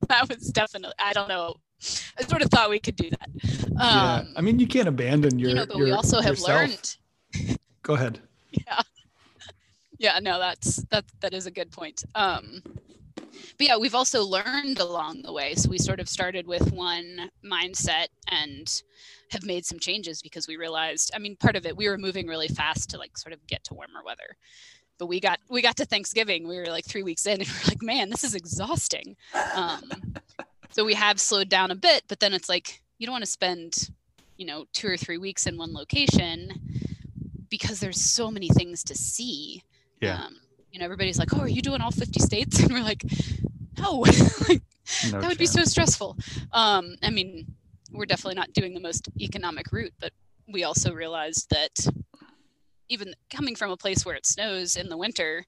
[0.07, 1.55] that was definitely I don't know
[2.17, 3.29] I sort of thought we could do that.
[3.71, 5.49] Um, yeah, I mean, you can't abandon your.
[5.49, 6.97] You know, but your, we also have yourself.
[7.33, 7.57] learned.
[7.83, 8.19] Go ahead.
[8.51, 8.81] Yeah.
[9.97, 10.19] Yeah.
[10.19, 11.05] No, that's that.
[11.21, 12.03] That is a good point.
[12.15, 12.61] Um,
[13.15, 15.55] but yeah, we've also learned along the way.
[15.55, 18.69] So we sort of started with one mindset and
[19.31, 21.11] have made some changes because we realized.
[21.15, 23.63] I mean, part of it we were moving really fast to like sort of get
[23.65, 24.35] to warmer weather
[24.99, 26.45] but we got we got to Thanksgiving.
[26.45, 29.15] We were like three weeks in, and we are like, man, this is exhausting.
[29.55, 29.89] Um,
[30.71, 33.29] so we have slowed down a bit but then it's like you don't want to
[33.29, 33.89] spend
[34.39, 36.51] you know two or three weeks in one location
[37.49, 39.63] because there's so many things to see.
[40.01, 40.23] Yeah.
[40.23, 40.37] Um,
[40.71, 42.59] you know everybody's like oh are you doing all 50 states?
[42.63, 43.03] And we're like
[43.77, 43.99] no,
[44.47, 44.61] like,
[45.11, 45.37] no that would chance.
[45.37, 46.17] be so stressful.
[46.53, 47.47] Um i mean
[47.91, 50.13] we're definitely not doing the most economic route but
[50.47, 51.87] we also realized that
[52.87, 55.45] even coming from a place where it snows in the winter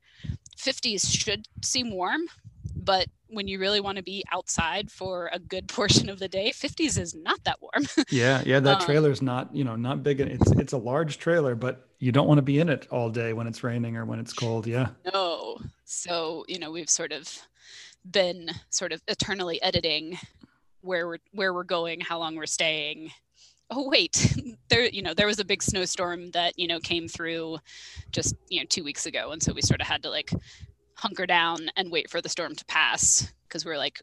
[0.58, 2.22] 50s should seem warm
[2.76, 6.52] but when you really want to be outside for a good portion of the day
[6.52, 7.88] 50s is not that warm.
[8.10, 11.56] Yeah yeah that um, trailer's not you know not big it's it's a large trailer
[11.56, 14.20] but you don't want to be in it all day when it's raining or when
[14.20, 14.90] it's cold yeah.
[15.14, 17.28] No so you know we've sort of
[18.10, 20.18] been sort of eternally editing
[20.82, 23.12] where we're where we're going how long we're staying.
[23.70, 24.36] Oh wait
[24.70, 27.60] there you know there was a big snowstorm that you know came through
[28.12, 30.32] just you know two weeks ago and so we sort of had to like
[31.02, 34.02] hunker down and wait for the storm to pass because we're like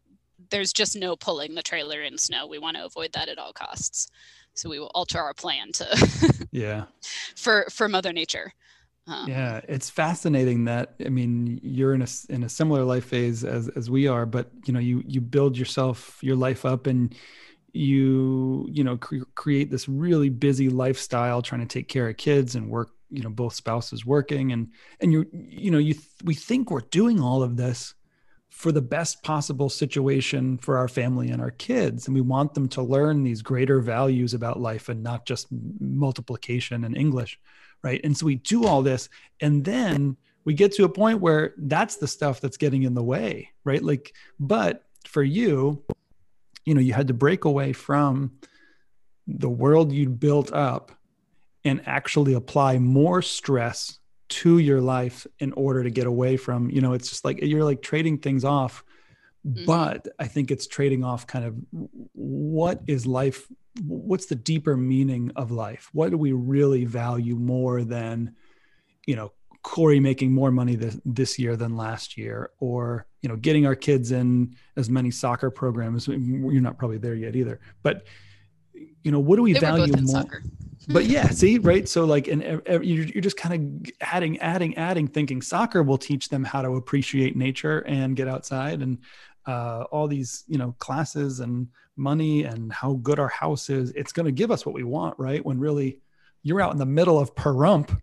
[0.51, 2.47] there's just no pulling the trailer in snow.
[2.47, 4.09] We want to avoid that at all costs.
[4.55, 6.85] So we will alter our plan to yeah.
[7.37, 8.53] for for mother nature.
[9.07, 13.43] Um, yeah it's fascinating that i mean you're in a in a similar life phase
[13.43, 17.15] as as we are but you know you you build yourself your life up and
[17.73, 22.55] you you know cre- create this really busy lifestyle trying to take care of kids
[22.55, 24.69] and work you know both spouses working and
[25.01, 27.95] and you you know you th- we think we're doing all of this
[28.51, 32.07] for the best possible situation for our family and our kids.
[32.07, 35.47] And we want them to learn these greater values about life and not just
[35.81, 37.39] multiplication and english
[37.85, 38.01] right?
[38.03, 39.09] And so we do all this
[39.41, 43.03] and then we get to a point where that's the stuff that's getting in the
[43.03, 43.83] way right?
[43.83, 45.85] Like but for you
[46.65, 48.33] you know you had to break away from
[49.29, 50.91] the world you'd built up
[51.69, 56.81] and actually apply more stress to your life in order to get away from you
[56.81, 58.85] know it's just like you're like trading things off
[59.47, 59.65] mm-hmm.
[59.65, 61.57] but i think it's trading off kind of
[62.13, 63.47] what is life
[63.87, 68.35] what's the deeper meaning of life what do we really value more than
[69.07, 73.37] you know corey making more money this, this year than last year or you know
[73.37, 78.07] getting our kids in as many soccer programs you're not probably there yet either but
[79.03, 80.43] you know what do we they value more soccer
[80.89, 81.87] but yeah, see, right?
[81.87, 86.31] So like, and you're, you're just kind of adding, adding, adding, thinking soccer will teach
[86.31, 88.97] them how to appreciate nature and get outside, and
[89.47, 93.91] uh, all these, you know, classes and money and how good our house is.
[93.91, 95.45] It's going to give us what we want, right?
[95.45, 96.01] When really,
[96.43, 98.01] you're out in the middle of Pahrump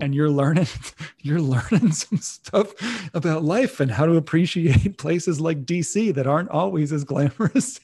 [0.00, 0.68] and you're learning
[1.18, 2.72] you're learning some stuff
[3.14, 7.80] about life and how to appreciate places like DC that aren't always as glamorous.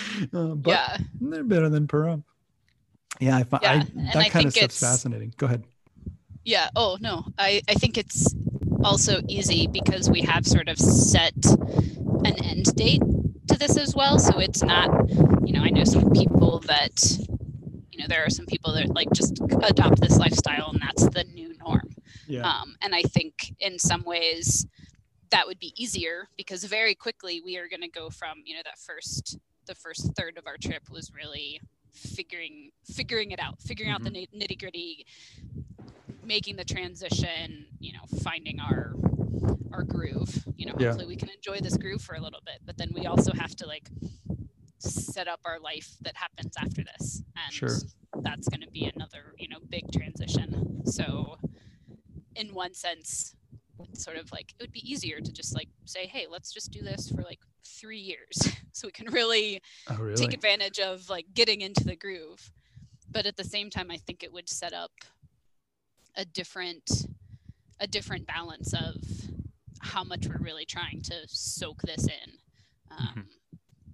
[0.34, 0.96] uh, but yeah.
[1.20, 2.24] they're better than Pahrump.
[3.20, 3.72] Yeah, I, yeah.
[3.72, 5.34] I that kind of stuff's fascinating.
[5.36, 5.64] Go ahead.
[6.44, 6.70] Yeah.
[6.74, 8.34] Oh no, I I think it's
[8.82, 11.34] also easy because we have sort of set
[12.24, 13.02] an end date
[13.48, 14.18] to this as well.
[14.18, 14.88] So it's not,
[15.46, 17.18] you know, I know some people that,
[17.90, 21.24] you know, there are some people that like just adopt this lifestyle and that's the
[21.32, 21.90] new norm.
[22.26, 22.48] Yeah.
[22.48, 24.66] Um, and I think in some ways
[25.30, 28.62] that would be easier because very quickly we are going to go from, you know,
[28.64, 31.60] that first, the first third of our trip was really
[31.92, 34.06] figuring figuring it out figuring mm-hmm.
[34.06, 34.38] out the mm-hmm.
[34.38, 35.06] nitty gritty
[36.24, 38.94] making the transition you know finding our
[39.72, 41.08] our groove you know hopefully yeah.
[41.08, 43.66] we can enjoy this groove for a little bit but then we also have to
[43.66, 43.88] like
[44.78, 47.76] set up our life that happens after this and sure.
[48.22, 51.36] that's going to be another you know big transition so
[52.34, 53.34] in one sense
[53.92, 56.82] sort of like it would be easier to just like say hey let's just do
[56.82, 61.26] this for like three years so we can really, oh, really, take advantage of like
[61.34, 62.50] getting into the groove.
[63.10, 64.92] But at the same time i think it would set up
[66.16, 67.06] a different
[67.80, 68.96] a different balance of
[69.80, 72.32] how much we're really trying to soak this in.
[72.90, 73.20] Um, mm-hmm.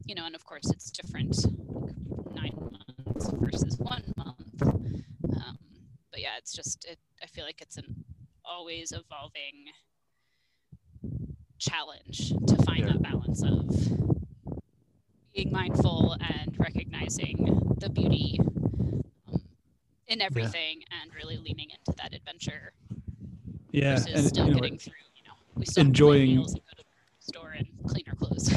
[0.05, 1.37] you know and of course it's different
[2.35, 4.63] nine months versus one month.
[4.63, 5.59] Um,
[6.11, 8.05] but yeah it's just it, i feel like it's an
[8.45, 9.67] always evolving
[11.59, 12.93] challenge to find yeah.
[12.93, 13.69] that balance of
[15.35, 19.03] being mindful and recognizing the beauty um,
[20.07, 20.99] in everything yeah.
[21.03, 22.73] and really leaning into that adventure.
[23.71, 24.95] Yeah, versus and, still you know, getting through.
[25.15, 26.85] You know, we still enjoying and go to the
[27.19, 28.51] store and clean our clothes.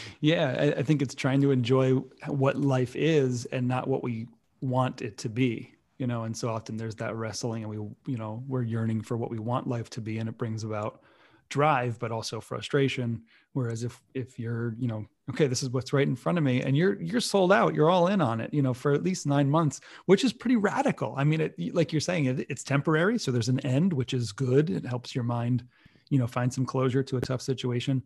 [0.20, 1.94] yeah, I, I think it's trying to enjoy
[2.26, 4.26] what life is and not what we
[4.62, 7.76] want it to be you know and so often there's that wrestling and we
[8.10, 11.02] you know we're yearning for what we want life to be and it brings about
[11.50, 13.22] drive but also frustration.
[13.52, 16.62] Whereas if if you're you know okay this is what's right in front of me
[16.62, 19.26] and you're you're sold out you're all in on it you know for at least
[19.26, 21.14] nine months which is pretty radical.
[21.16, 24.32] I mean it, like you're saying it, it's temporary so there's an end which is
[24.32, 24.70] good.
[24.70, 25.64] It helps your mind
[26.08, 28.02] you know find some closure to a tough situation.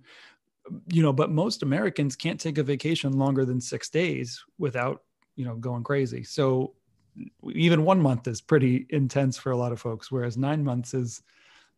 [0.90, 5.02] You know but most americans can't take a vacation longer than six days without
[5.36, 6.24] you know going crazy.
[6.24, 6.74] So
[7.52, 11.22] even one month is pretty intense for a lot of folks whereas nine months is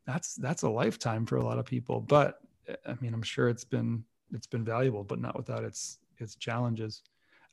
[0.06, 2.40] that's that's a lifetime for a lot of people but
[2.86, 7.02] i mean i'm sure it's been it's been valuable but not without its its challenges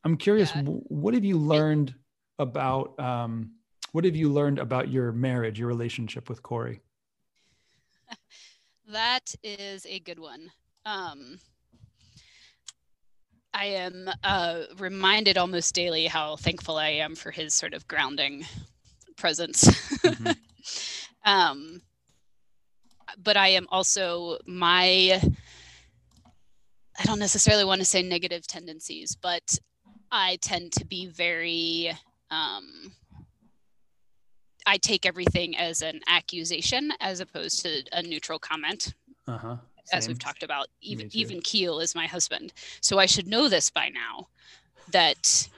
[0.03, 0.61] i'm curious yeah.
[0.63, 1.93] what have you learned
[2.39, 3.51] about um,
[3.91, 6.81] what have you learned about your marriage your relationship with corey
[8.87, 10.51] that is a good one
[10.85, 11.39] um,
[13.53, 18.45] I am uh, reminded almost daily how thankful I am for his sort of grounding
[19.15, 19.65] presence.
[19.99, 20.31] Mm-hmm.
[21.29, 21.81] um,
[23.21, 25.21] but I am also my,
[26.99, 29.57] I don't necessarily want to say negative tendencies, but
[30.11, 31.91] I tend to be very,
[32.31, 32.93] um,
[34.65, 38.93] I take everything as an accusation as opposed to a neutral comment.
[39.27, 39.57] Uh-huh.
[39.91, 43.69] As we've talked about, even even Keel is my husband, so I should know this
[43.69, 44.29] by now
[44.91, 45.49] that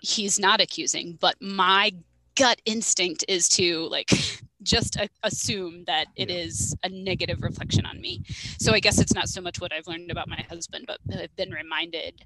[0.00, 1.18] he's not accusing.
[1.20, 1.90] But my
[2.36, 4.10] gut instinct is to like
[4.66, 6.36] just a- assume that it yeah.
[6.36, 8.22] is a negative reflection on me.
[8.58, 11.34] So I guess it's not so much what I've learned about my husband, but I've
[11.36, 12.22] been reminded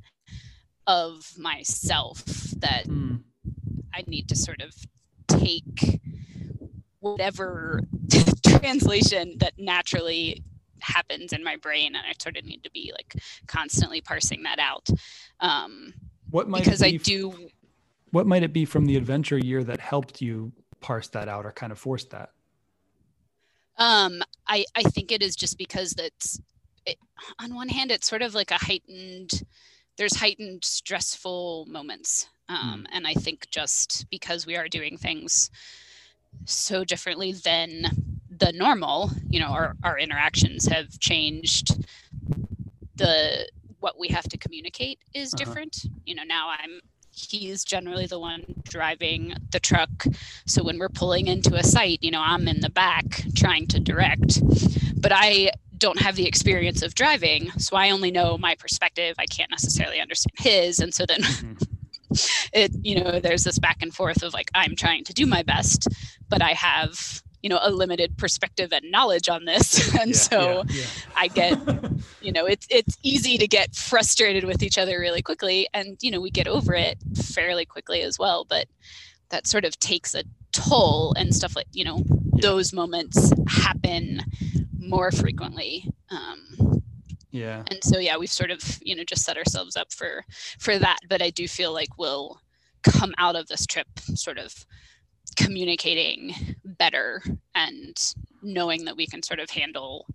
[0.86, 2.24] of myself
[2.58, 3.20] that mm.
[3.94, 4.74] I need to sort of
[5.28, 6.00] take
[7.00, 7.82] whatever
[8.46, 10.42] translation that naturally
[10.80, 14.58] happens in my brain and I sort of need to be like constantly parsing that
[14.58, 14.88] out.
[15.40, 15.94] Um,
[16.30, 17.50] what might because I do
[18.12, 21.52] what might it be from the adventure year that helped you parse that out or
[21.52, 22.30] kind of force that?
[23.78, 26.40] Um, I, I think it is just because that's
[26.86, 26.98] it,
[27.38, 29.42] on one hand, it's sort of like a heightened,
[29.96, 32.28] there's heightened stressful moments.
[32.48, 32.96] Um, mm.
[32.96, 35.50] And I think just because we are doing things
[36.44, 37.84] so differently than
[38.30, 39.10] the normal.
[39.28, 41.84] You know, our, our interactions have changed.
[42.96, 43.48] The
[43.80, 45.44] what we have to communicate is uh-huh.
[45.44, 45.84] different.
[46.04, 46.80] You know, now I'm
[47.12, 50.04] he's generally the one driving the truck.
[50.46, 53.80] So when we're pulling into a site, you know, I'm in the back trying to
[53.80, 54.40] direct.
[55.00, 59.16] But I don't have the experience of driving, so I only know my perspective.
[59.18, 60.78] I can't necessarily understand his.
[60.78, 61.54] And so then mm-hmm.
[62.52, 65.42] it, you know, there's this back and forth of like, I'm trying to do my
[65.42, 65.88] best,
[66.28, 69.90] but I have you know a limited perspective and knowledge on this.
[70.00, 70.84] And yeah, so yeah, yeah.
[71.16, 71.58] i get
[72.22, 76.10] you know it's it's easy to get frustrated with each other really quickly and you
[76.10, 78.44] know we get over it fairly quickly as well.
[78.44, 78.66] But
[79.30, 82.02] that sort of takes a toll and stuff like you know
[82.40, 84.20] those moments happen
[84.78, 86.82] more frequently um
[87.30, 87.62] yeah.
[87.70, 90.24] and so yeah we've sort of you know just set ourselves up for
[90.58, 90.98] for that.
[91.08, 92.40] But i do feel like we'll
[92.82, 94.54] come out of this trip sort of
[95.36, 97.22] communicating better
[97.54, 100.06] and knowing that we can sort of handle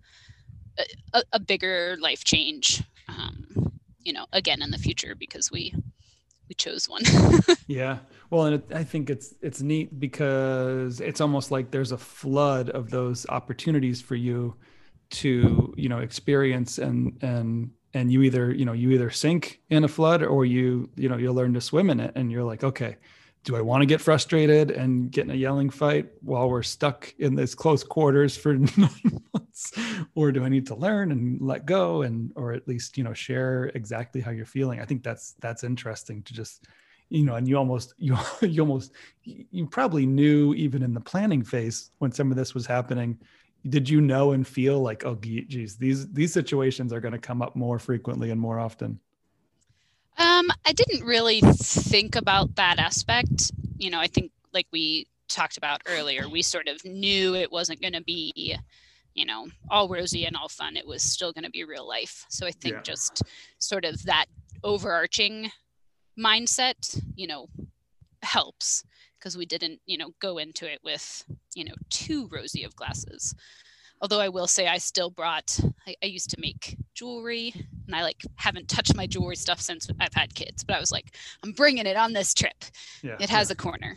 [1.12, 5.72] a, a bigger life change um, you know again in the future because we
[6.48, 7.02] we chose one.
[7.66, 7.98] Yeah.
[8.30, 12.70] Well and it, i think it's it's neat because it's almost like there's a flood
[12.70, 14.56] of those opportunities for you
[15.10, 19.84] to you know experience and and and you either you know you either sink in
[19.84, 22.64] a flood or you you know you learn to swim in it and you're like
[22.64, 22.96] okay
[23.46, 27.14] do I want to get frustrated and get in a yelling fight while we're stuck
[27.20, 29.72] in this close quarters for nine months?
[30.16, 33.14] Or do I need to learn and let go and or at least, you know,
[33.14, 34.80] share exactly how you're feeling?
[34.80, 36.66] I think that's that's interesting to just,
[37.08, 38.92] you know, and you almost you you almost
[39.22, 43.16] you probably knew even in the planning phase when some of this was happening.
[43.68, 47.42] Did you know and feel like, oh geez, these these situations are going to come
[47.42, 48.98] up more frequently and more often?
[50.18, 53.52] Um, I didn't really think about that aspect.
[53.76, 57.82] You know, I think like we talked about earlier, we sort of knew it wasn't
[57.82, 58.56] going to be,
[59.14, 60.76] you know, all rosy and all fun.
[60.76, 62.24] It was still going to be real life.
[62.30, 62.82] So I think yeah.
[62.82, 63.22] just
[63.58, 64.26] sort of that
[64.64, 65.50] overarching
[66.18, 67.48] mindset, you know,
[68.22, 68.84] helps
[69.18, 73.34] because we didn't, you know, go into it with, you know, too rosy of glasses
[74.00, 77.52] although I will say I still brought I, I, used to make jewelry
[77.86, 80.92] and I like haven't touched my jewelry stuff since I've had kids but I was
[80.92, 82.64] like I'm bringing it on this trip.
[83.02, 83.54] Yeah, it has yeah.
[83.54, 83.96] a corner.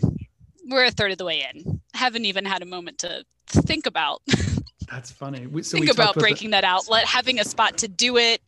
[0.67, 1.81] We're a third of the way in.
[1.93, 4.21] Haven't even had a moment to think about
[4.89, 5.45] that's funny.
[5.47, 8.41] We, so think about breaking that outlet having a spot to do it.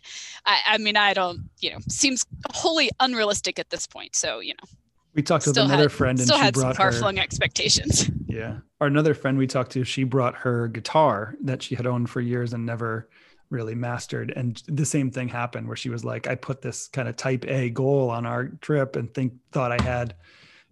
[0.46, 4.54] I, I mean I don't you know seems wholly unrealistic at this point so you
[4.54, 4.70] know
[5.14, 8.10] we talked with another had, friend and still she had brought some far-flung her, expectations.
[8.32, 8.60] Yeah.
[8.80, 12.22] Or another friend we talked to, she brought her guitar that she had owned for
[12.22, 13.10] years and never
[13.50, 14.32] really mastered.
[14.34, 17.44] And the same thing happened where she was like, I put this kind of type
[17.46, 20.16] A goal on our trip and think thought I had,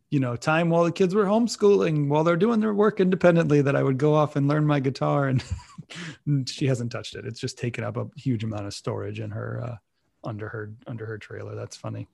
[0.09, 3.75] you know, time while the kids were homeschooling, while they're doing their work independently, that
[3.75, 5.27] I would go off and learn my guitar.
[5.27, 5.43] And,
[6.25, 7.25] and she hasn't touched it.
[7.25, 9.75] It's just taken up a huge amount of storage in her uh,
[10.23, 11.55] under her under her trailer.
[11.55, 12.07] That's funny.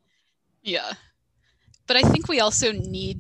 [0.64, 0.94] Yeah
[1.88, 3.20] but I think we also need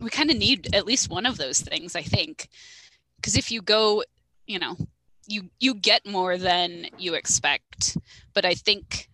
[0.00, 1.94] we kind of need at least one of those things.
[1.94, 2.48] I think
[3.16, 4.02] because if you go,
[4.46, 4.76] you know,
[5.26, 7.96] you you get more than you expect.
[8.34, 9.08] But I think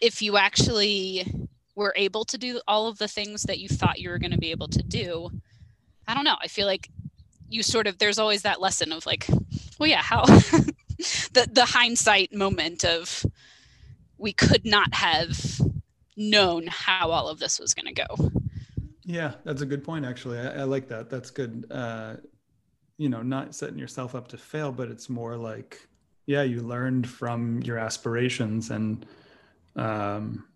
[0.00, 4.10] if you actually were able to do all of the things that you thought you
[4.10, 5.30] were going to be able to do,
[6.06, 6.36] I don't know.
[6.40, 6.88] I feel like
[7.48, 9.26] you sort of there's always that lesson of like,
[9.78, 13.26] well, yeah, how the the hindsight moment of
[14.18, 15.60] we could not have
[16.16, 18.30] known how all of this was going to go.
[19.04, 20.04] Yeah, that's a good point.
[20.04, 21.10] Actually, I, I like that.
[21.10, 21.66] That's good.
[21.70, 22.16] Uh,
[22.96, 25.88] you know, not setting yourself up to fail, but it's more like,
[26.26, 29.04] yeah, you learned from your aspirations and,
[29.76, 30.46] um,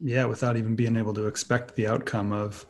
[0.00, 2.64] yeah, without even being able to expect the outcome of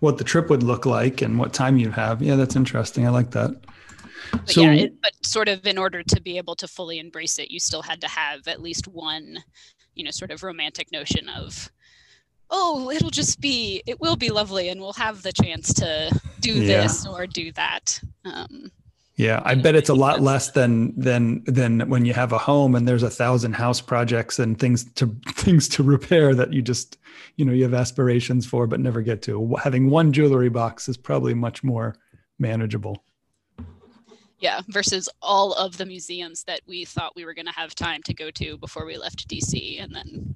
[0.00, 2.20] what the trip would look like and what time you'd have.
[2.22, 3.06] Yeah, that's interesting.
[3.06, 3.58] I like that.
[4.32, 7.38] But so, yeah, it, but sort of in order to be able to fully embrace
[7.38, 9.38] it, you still had to have at least one
[9.94, 11.70] you know sort of romantic notion of
[12.50, 16.52] oh it'll just be it will be lovely and we'll have the chance to do
[16.52, 16.82] yeah.
[16.82, 18.00] this or do that.
[18.24, 18.70] Um,
[19.16, 22.74] yeah i bet it's a lot less than than than when you have a home
[22.74, 26.98] and there's a thousand house projects and things to things to repair that you just
[27.36, 29.56] you know you have aspirations for but never get to.
[29.62, 31.96] Having one jewelry box is probably much more
[32.38, 33.04] manageable
[34.38, 38.02] yeah versus all of the museums that we thought we were going to have time
[38.02, 40.34] to go to before we left dc and then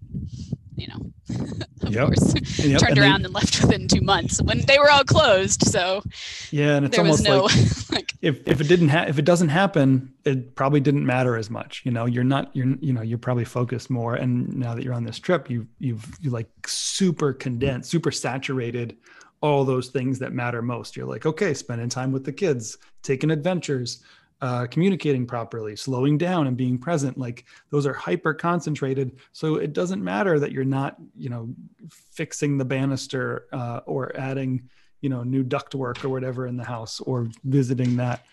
[0.77, 1.13] you know
[1.83, 2.07] of yep.
[2.07, 2.35] course
[2.65, 2.81] yep.
[2.81, 6.03] turned and around they, and left within two months when they were all closed so
[6.51, 9.49] yeah and it's almost no, like, like, if, if it didn't ha- if it doesn't
[9.49, 13.19] happen it probably didn't matter as much you know you're not you're you know you're
[13.19, 17.33] probably focused more and now that you're on this trip you you've you like super
[17.33, 18.97] condensed super saturated
[19.41, 20.97] all those things that matter most.
[20.97, 24.03] You're like, okay, spending time with the kids, taking adventures,
[24.41, 27.19] uh, communicating properly, slowing down and being present.
[27.19, 29.17] Like those are hyper concentrated.
[29.33, 31.55] So it doesn't matter that you're not, you know,
[31.89, 34.69] fixing the banister uh, or adding,
[35.01, 38.27] you know, new ductwork or whatever in the house or visiting that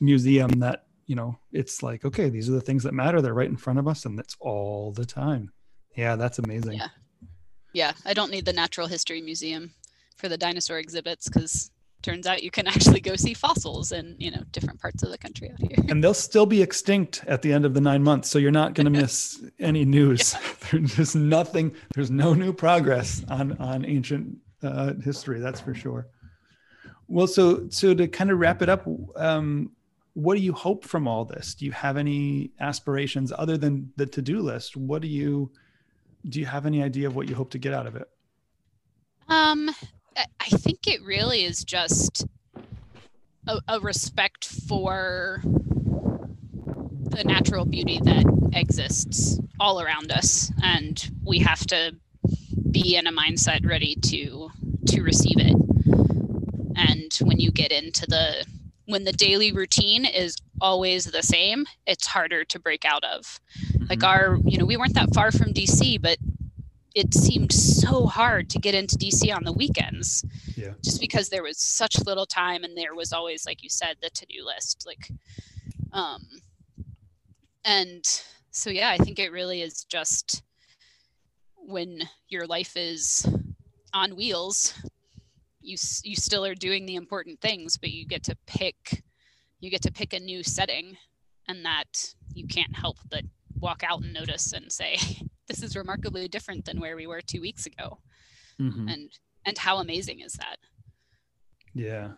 [0.00, 3.20] museum that, you know, it's like, okay, these are the things that matter.
[3.20, 5.52] They're right in front of us and that's all the time.
[5.94, 6.78] Yeah, that's amazing.
[6.78, 6.88] Yeah.
[7.72, 7.92] Yeah.
[8.06, 9.72] I don't need the Natural History Museum
[10.20, 11.70] for the dinosaur exhibits because
[12.02, 15.18] turns out you can actually go see fossils in you know different parts of the
[15.18, 15.84] country out here.
[15.88, 18.74] And they'll still be extinct at the end of the nine months so you're not
[18.74, 20.34] going to miss any news.
[20.70, 26.06] There's just nothing there's no new progress on on ancient uh, history that's for sure.
[27.08, 29.72] Well so so to kind of wrap it up um,
[30.14, 31.54] what do you hope from all this?
[31.54, 34.76] Do you have any aspirations other than the to-do list?
[34.76, 35.50] What do you
[36.28, 38.08] do you have any idea of what you hope to get out of it?
[39.28, 39.70] Um
[40.16, 42.26] I think it really is just
[43.46, 51.66] a, a respect for the natural beauty that exists all around us, and we have
[51.66, 51.96] to
[52.70, 54.50] be in a mindset ready to
[54.86, 55.56] to receive it.
[56.76, 58.46] And when you get into the
[58.86, 63.40] when the daily routine is always the same, it's harder to break out of.
[63.88, 64.04] Like mm-hmm.
[64.04, 66.18] our, you know, we weren't that far from DC, but
[66.94, 70.24] it seemed so hard to get into DC on the weekends.
[70.56, 70.72] Yeah.
[70.82, 74.10] Just because there was such little time and there was always, like you said, the
[74.10, 74.84] to-do list.
[74.86, 75.10] Like
[75.92, 76.26] um
[77.64, 78.04] and
[78.50, 80.42] so yeah, I think it really is just
[81.56, 83.26] when your life is
[83.92, 84.74] on wheels,
[85.60, 89.02] you you still are doing the important things, but you get to pick
[89.60, 90.96] you get to pick a new setting
[91.46, 93.24] and that you can't help but
[93.58, 94.96] walk out and notice and say
[95.50, 97.98] this is remarkably different than where we were two weeks ago.
[98.60, 98.88] Mm-hmm.
[98.88, 99.10] and
[99.46, 100.58] and how amazing is that?
[101.74, 102.10] Yeah.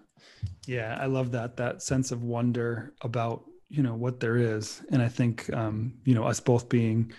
[0.66, 4.82] Yeah i love that that sense of wonder about you know what there is.
[4.90, 7.12] And i think um you know us both being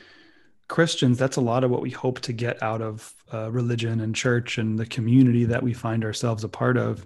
[0.68, 4.16] christians that's a lot of what we hope to get out of uh, religion and
[4.16, 7.05] church and the community that we find ourselves a part of.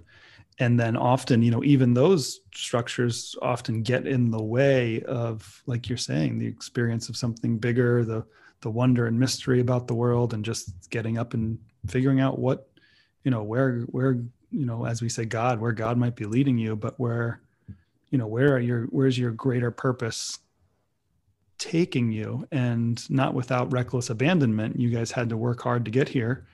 [0.60, 5.88] And then often you know even those structures often get in the way of like
[5.88, 8.24] you're saying the experience of something bigger the
[8.60, 12.68] the wonder and mystery about the world and just getting up and figuring out what
[13.24, 14.12] you know where where
[14.50, 17.40] you know as we say god where god might be leading you but where
[18.10, 20.38] you know where are your where's your greater purpose
[21.58, 22.46] taking you?
[22.52, 26.46] And not without reckless abandonment you guys had to work hard to get here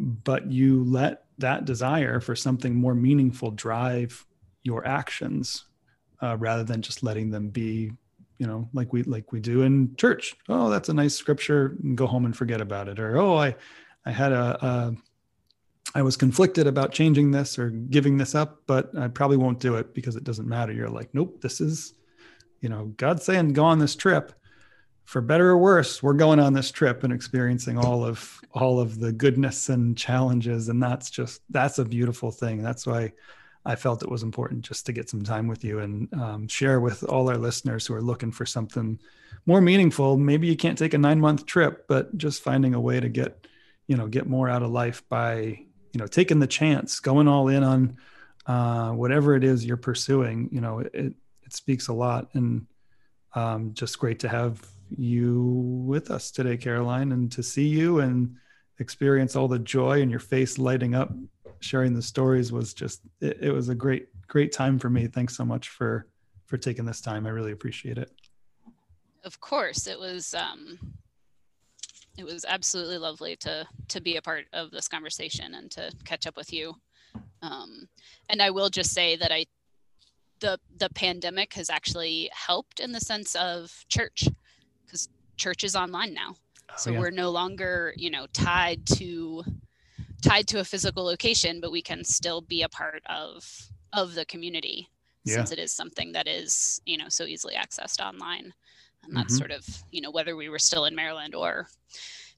[0.00, 4.24] but you let that desire for something more meaningful drive
[4.62, 5.64] your actions
[6.20, 7.92] uh, rather than just letting them be
[8.38, 12.06] you know like we like we do in church oh that's a nice scripture go
[12.06, 13.54] home and forget about it or oh i
[14.06, 14.96] i had a, a
[15.94, 19.76] I was conflicted about changing this or giving this up, but I probably won't do
[19.76, 20.72] it because it doesn't matter.
[20.72, 21.94] You're like, nope, this is,
[22.60, 24.32] you know, God's saying go on this trip.
[25.06, 29.00] For better or worse, we're going on this trip and experiencing all of all of
[29.00, 30.68] the goodness and challenges.
[30.68, 32.62] And that's just that's a beautiful thing.
[32.62, 33.12] That's why
[33.64, 36.80] I felt it was important just to get some time with you and um, share
[36.80, 38.98] with all our listeners who are looking for something
[39.46, 40.16] more meaningful.
[40.16, 43.46] Maybe you can't take a nine month trip, but just finding a way to get,
[43.86, 45.36] you know, get more out of life by,
[45.92, 47.96] you know, taking the chance, going all in on
[48.46, 50.48] uh, whatever it is you're pursuing.
[50.52, 52.66] You know, it, it speaks a lot and
[53.34, 54.64] um, just great to have
[54.96, 55.42] you
[55.86, 58.36] with us today, Caroline, and to see you and
[58.78, 61.10] experience all the joy and your face lighting up
[61.60, 65.06] sharing the stories was just it, it was a great great time for me.
[65.06, 66.06] Thanks so much for
[66.46, 67.26] for taking this time.
[67.26, 68.10] I really appreciate it.
[69.24, 69.86] Of course.
[69.86, 70.78] It was um
[72.16, 76.26] it was absolutely lovely to to be a part of this conversation and to catch
[76.26, 76.74] up with you.
[77.42, 77.88] Um
[78.28, 79.46] and i will just say that i
[80.40, 84.28] the the pandemic has actually helped in the sense of church
[84.84, 86.34] because church is online now.
[86.70, 86.98] Oh, so yeah.
[86.98, 89.44] we're no longer you know tied to
[90.22, 94.24] tied to a physical location, but we can still be a part of of the
[94.26, 94.88] community
[95.24, 95.36] yeah.
[95.36, 98.52] since it is something that is you know so easily accessed online.
[99.04, 99.38] And that's mm-hmm.
[99.38, 101.68] sort of you know whether we were still in Maryland or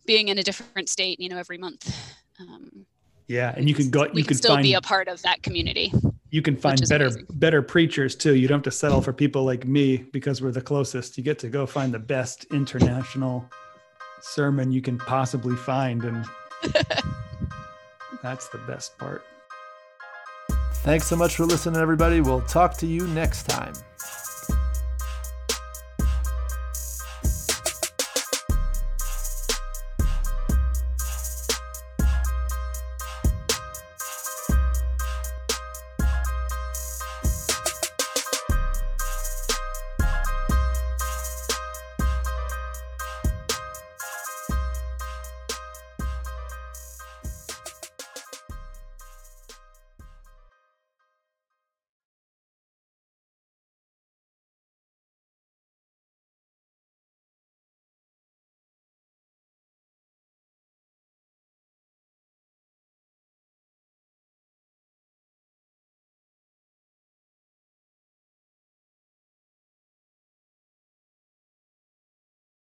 [0.06, 1.94] being in a different state, you know, every month.
[2.40, 2.86] Um,
[3.28, 4.08] yeah, and you can go.
[4.12, 5.92] You can, still find, be a part of that community.
[6.30, 7.26] You can find better amazing.
[7.34, 8.34] better preachers too.
[8.34, 11.16] You don't have to settle for people like me because we're the closest.
[11.16, 13.48] You get to go find the best international
[14.20, 16.24] sermon you can possibly find, and
[18.22, 19.22] That's the best part.
[20.82, 22.20] Thanks so much for listening, everybody.
[22.20, 23.74] We'll talk to you next time.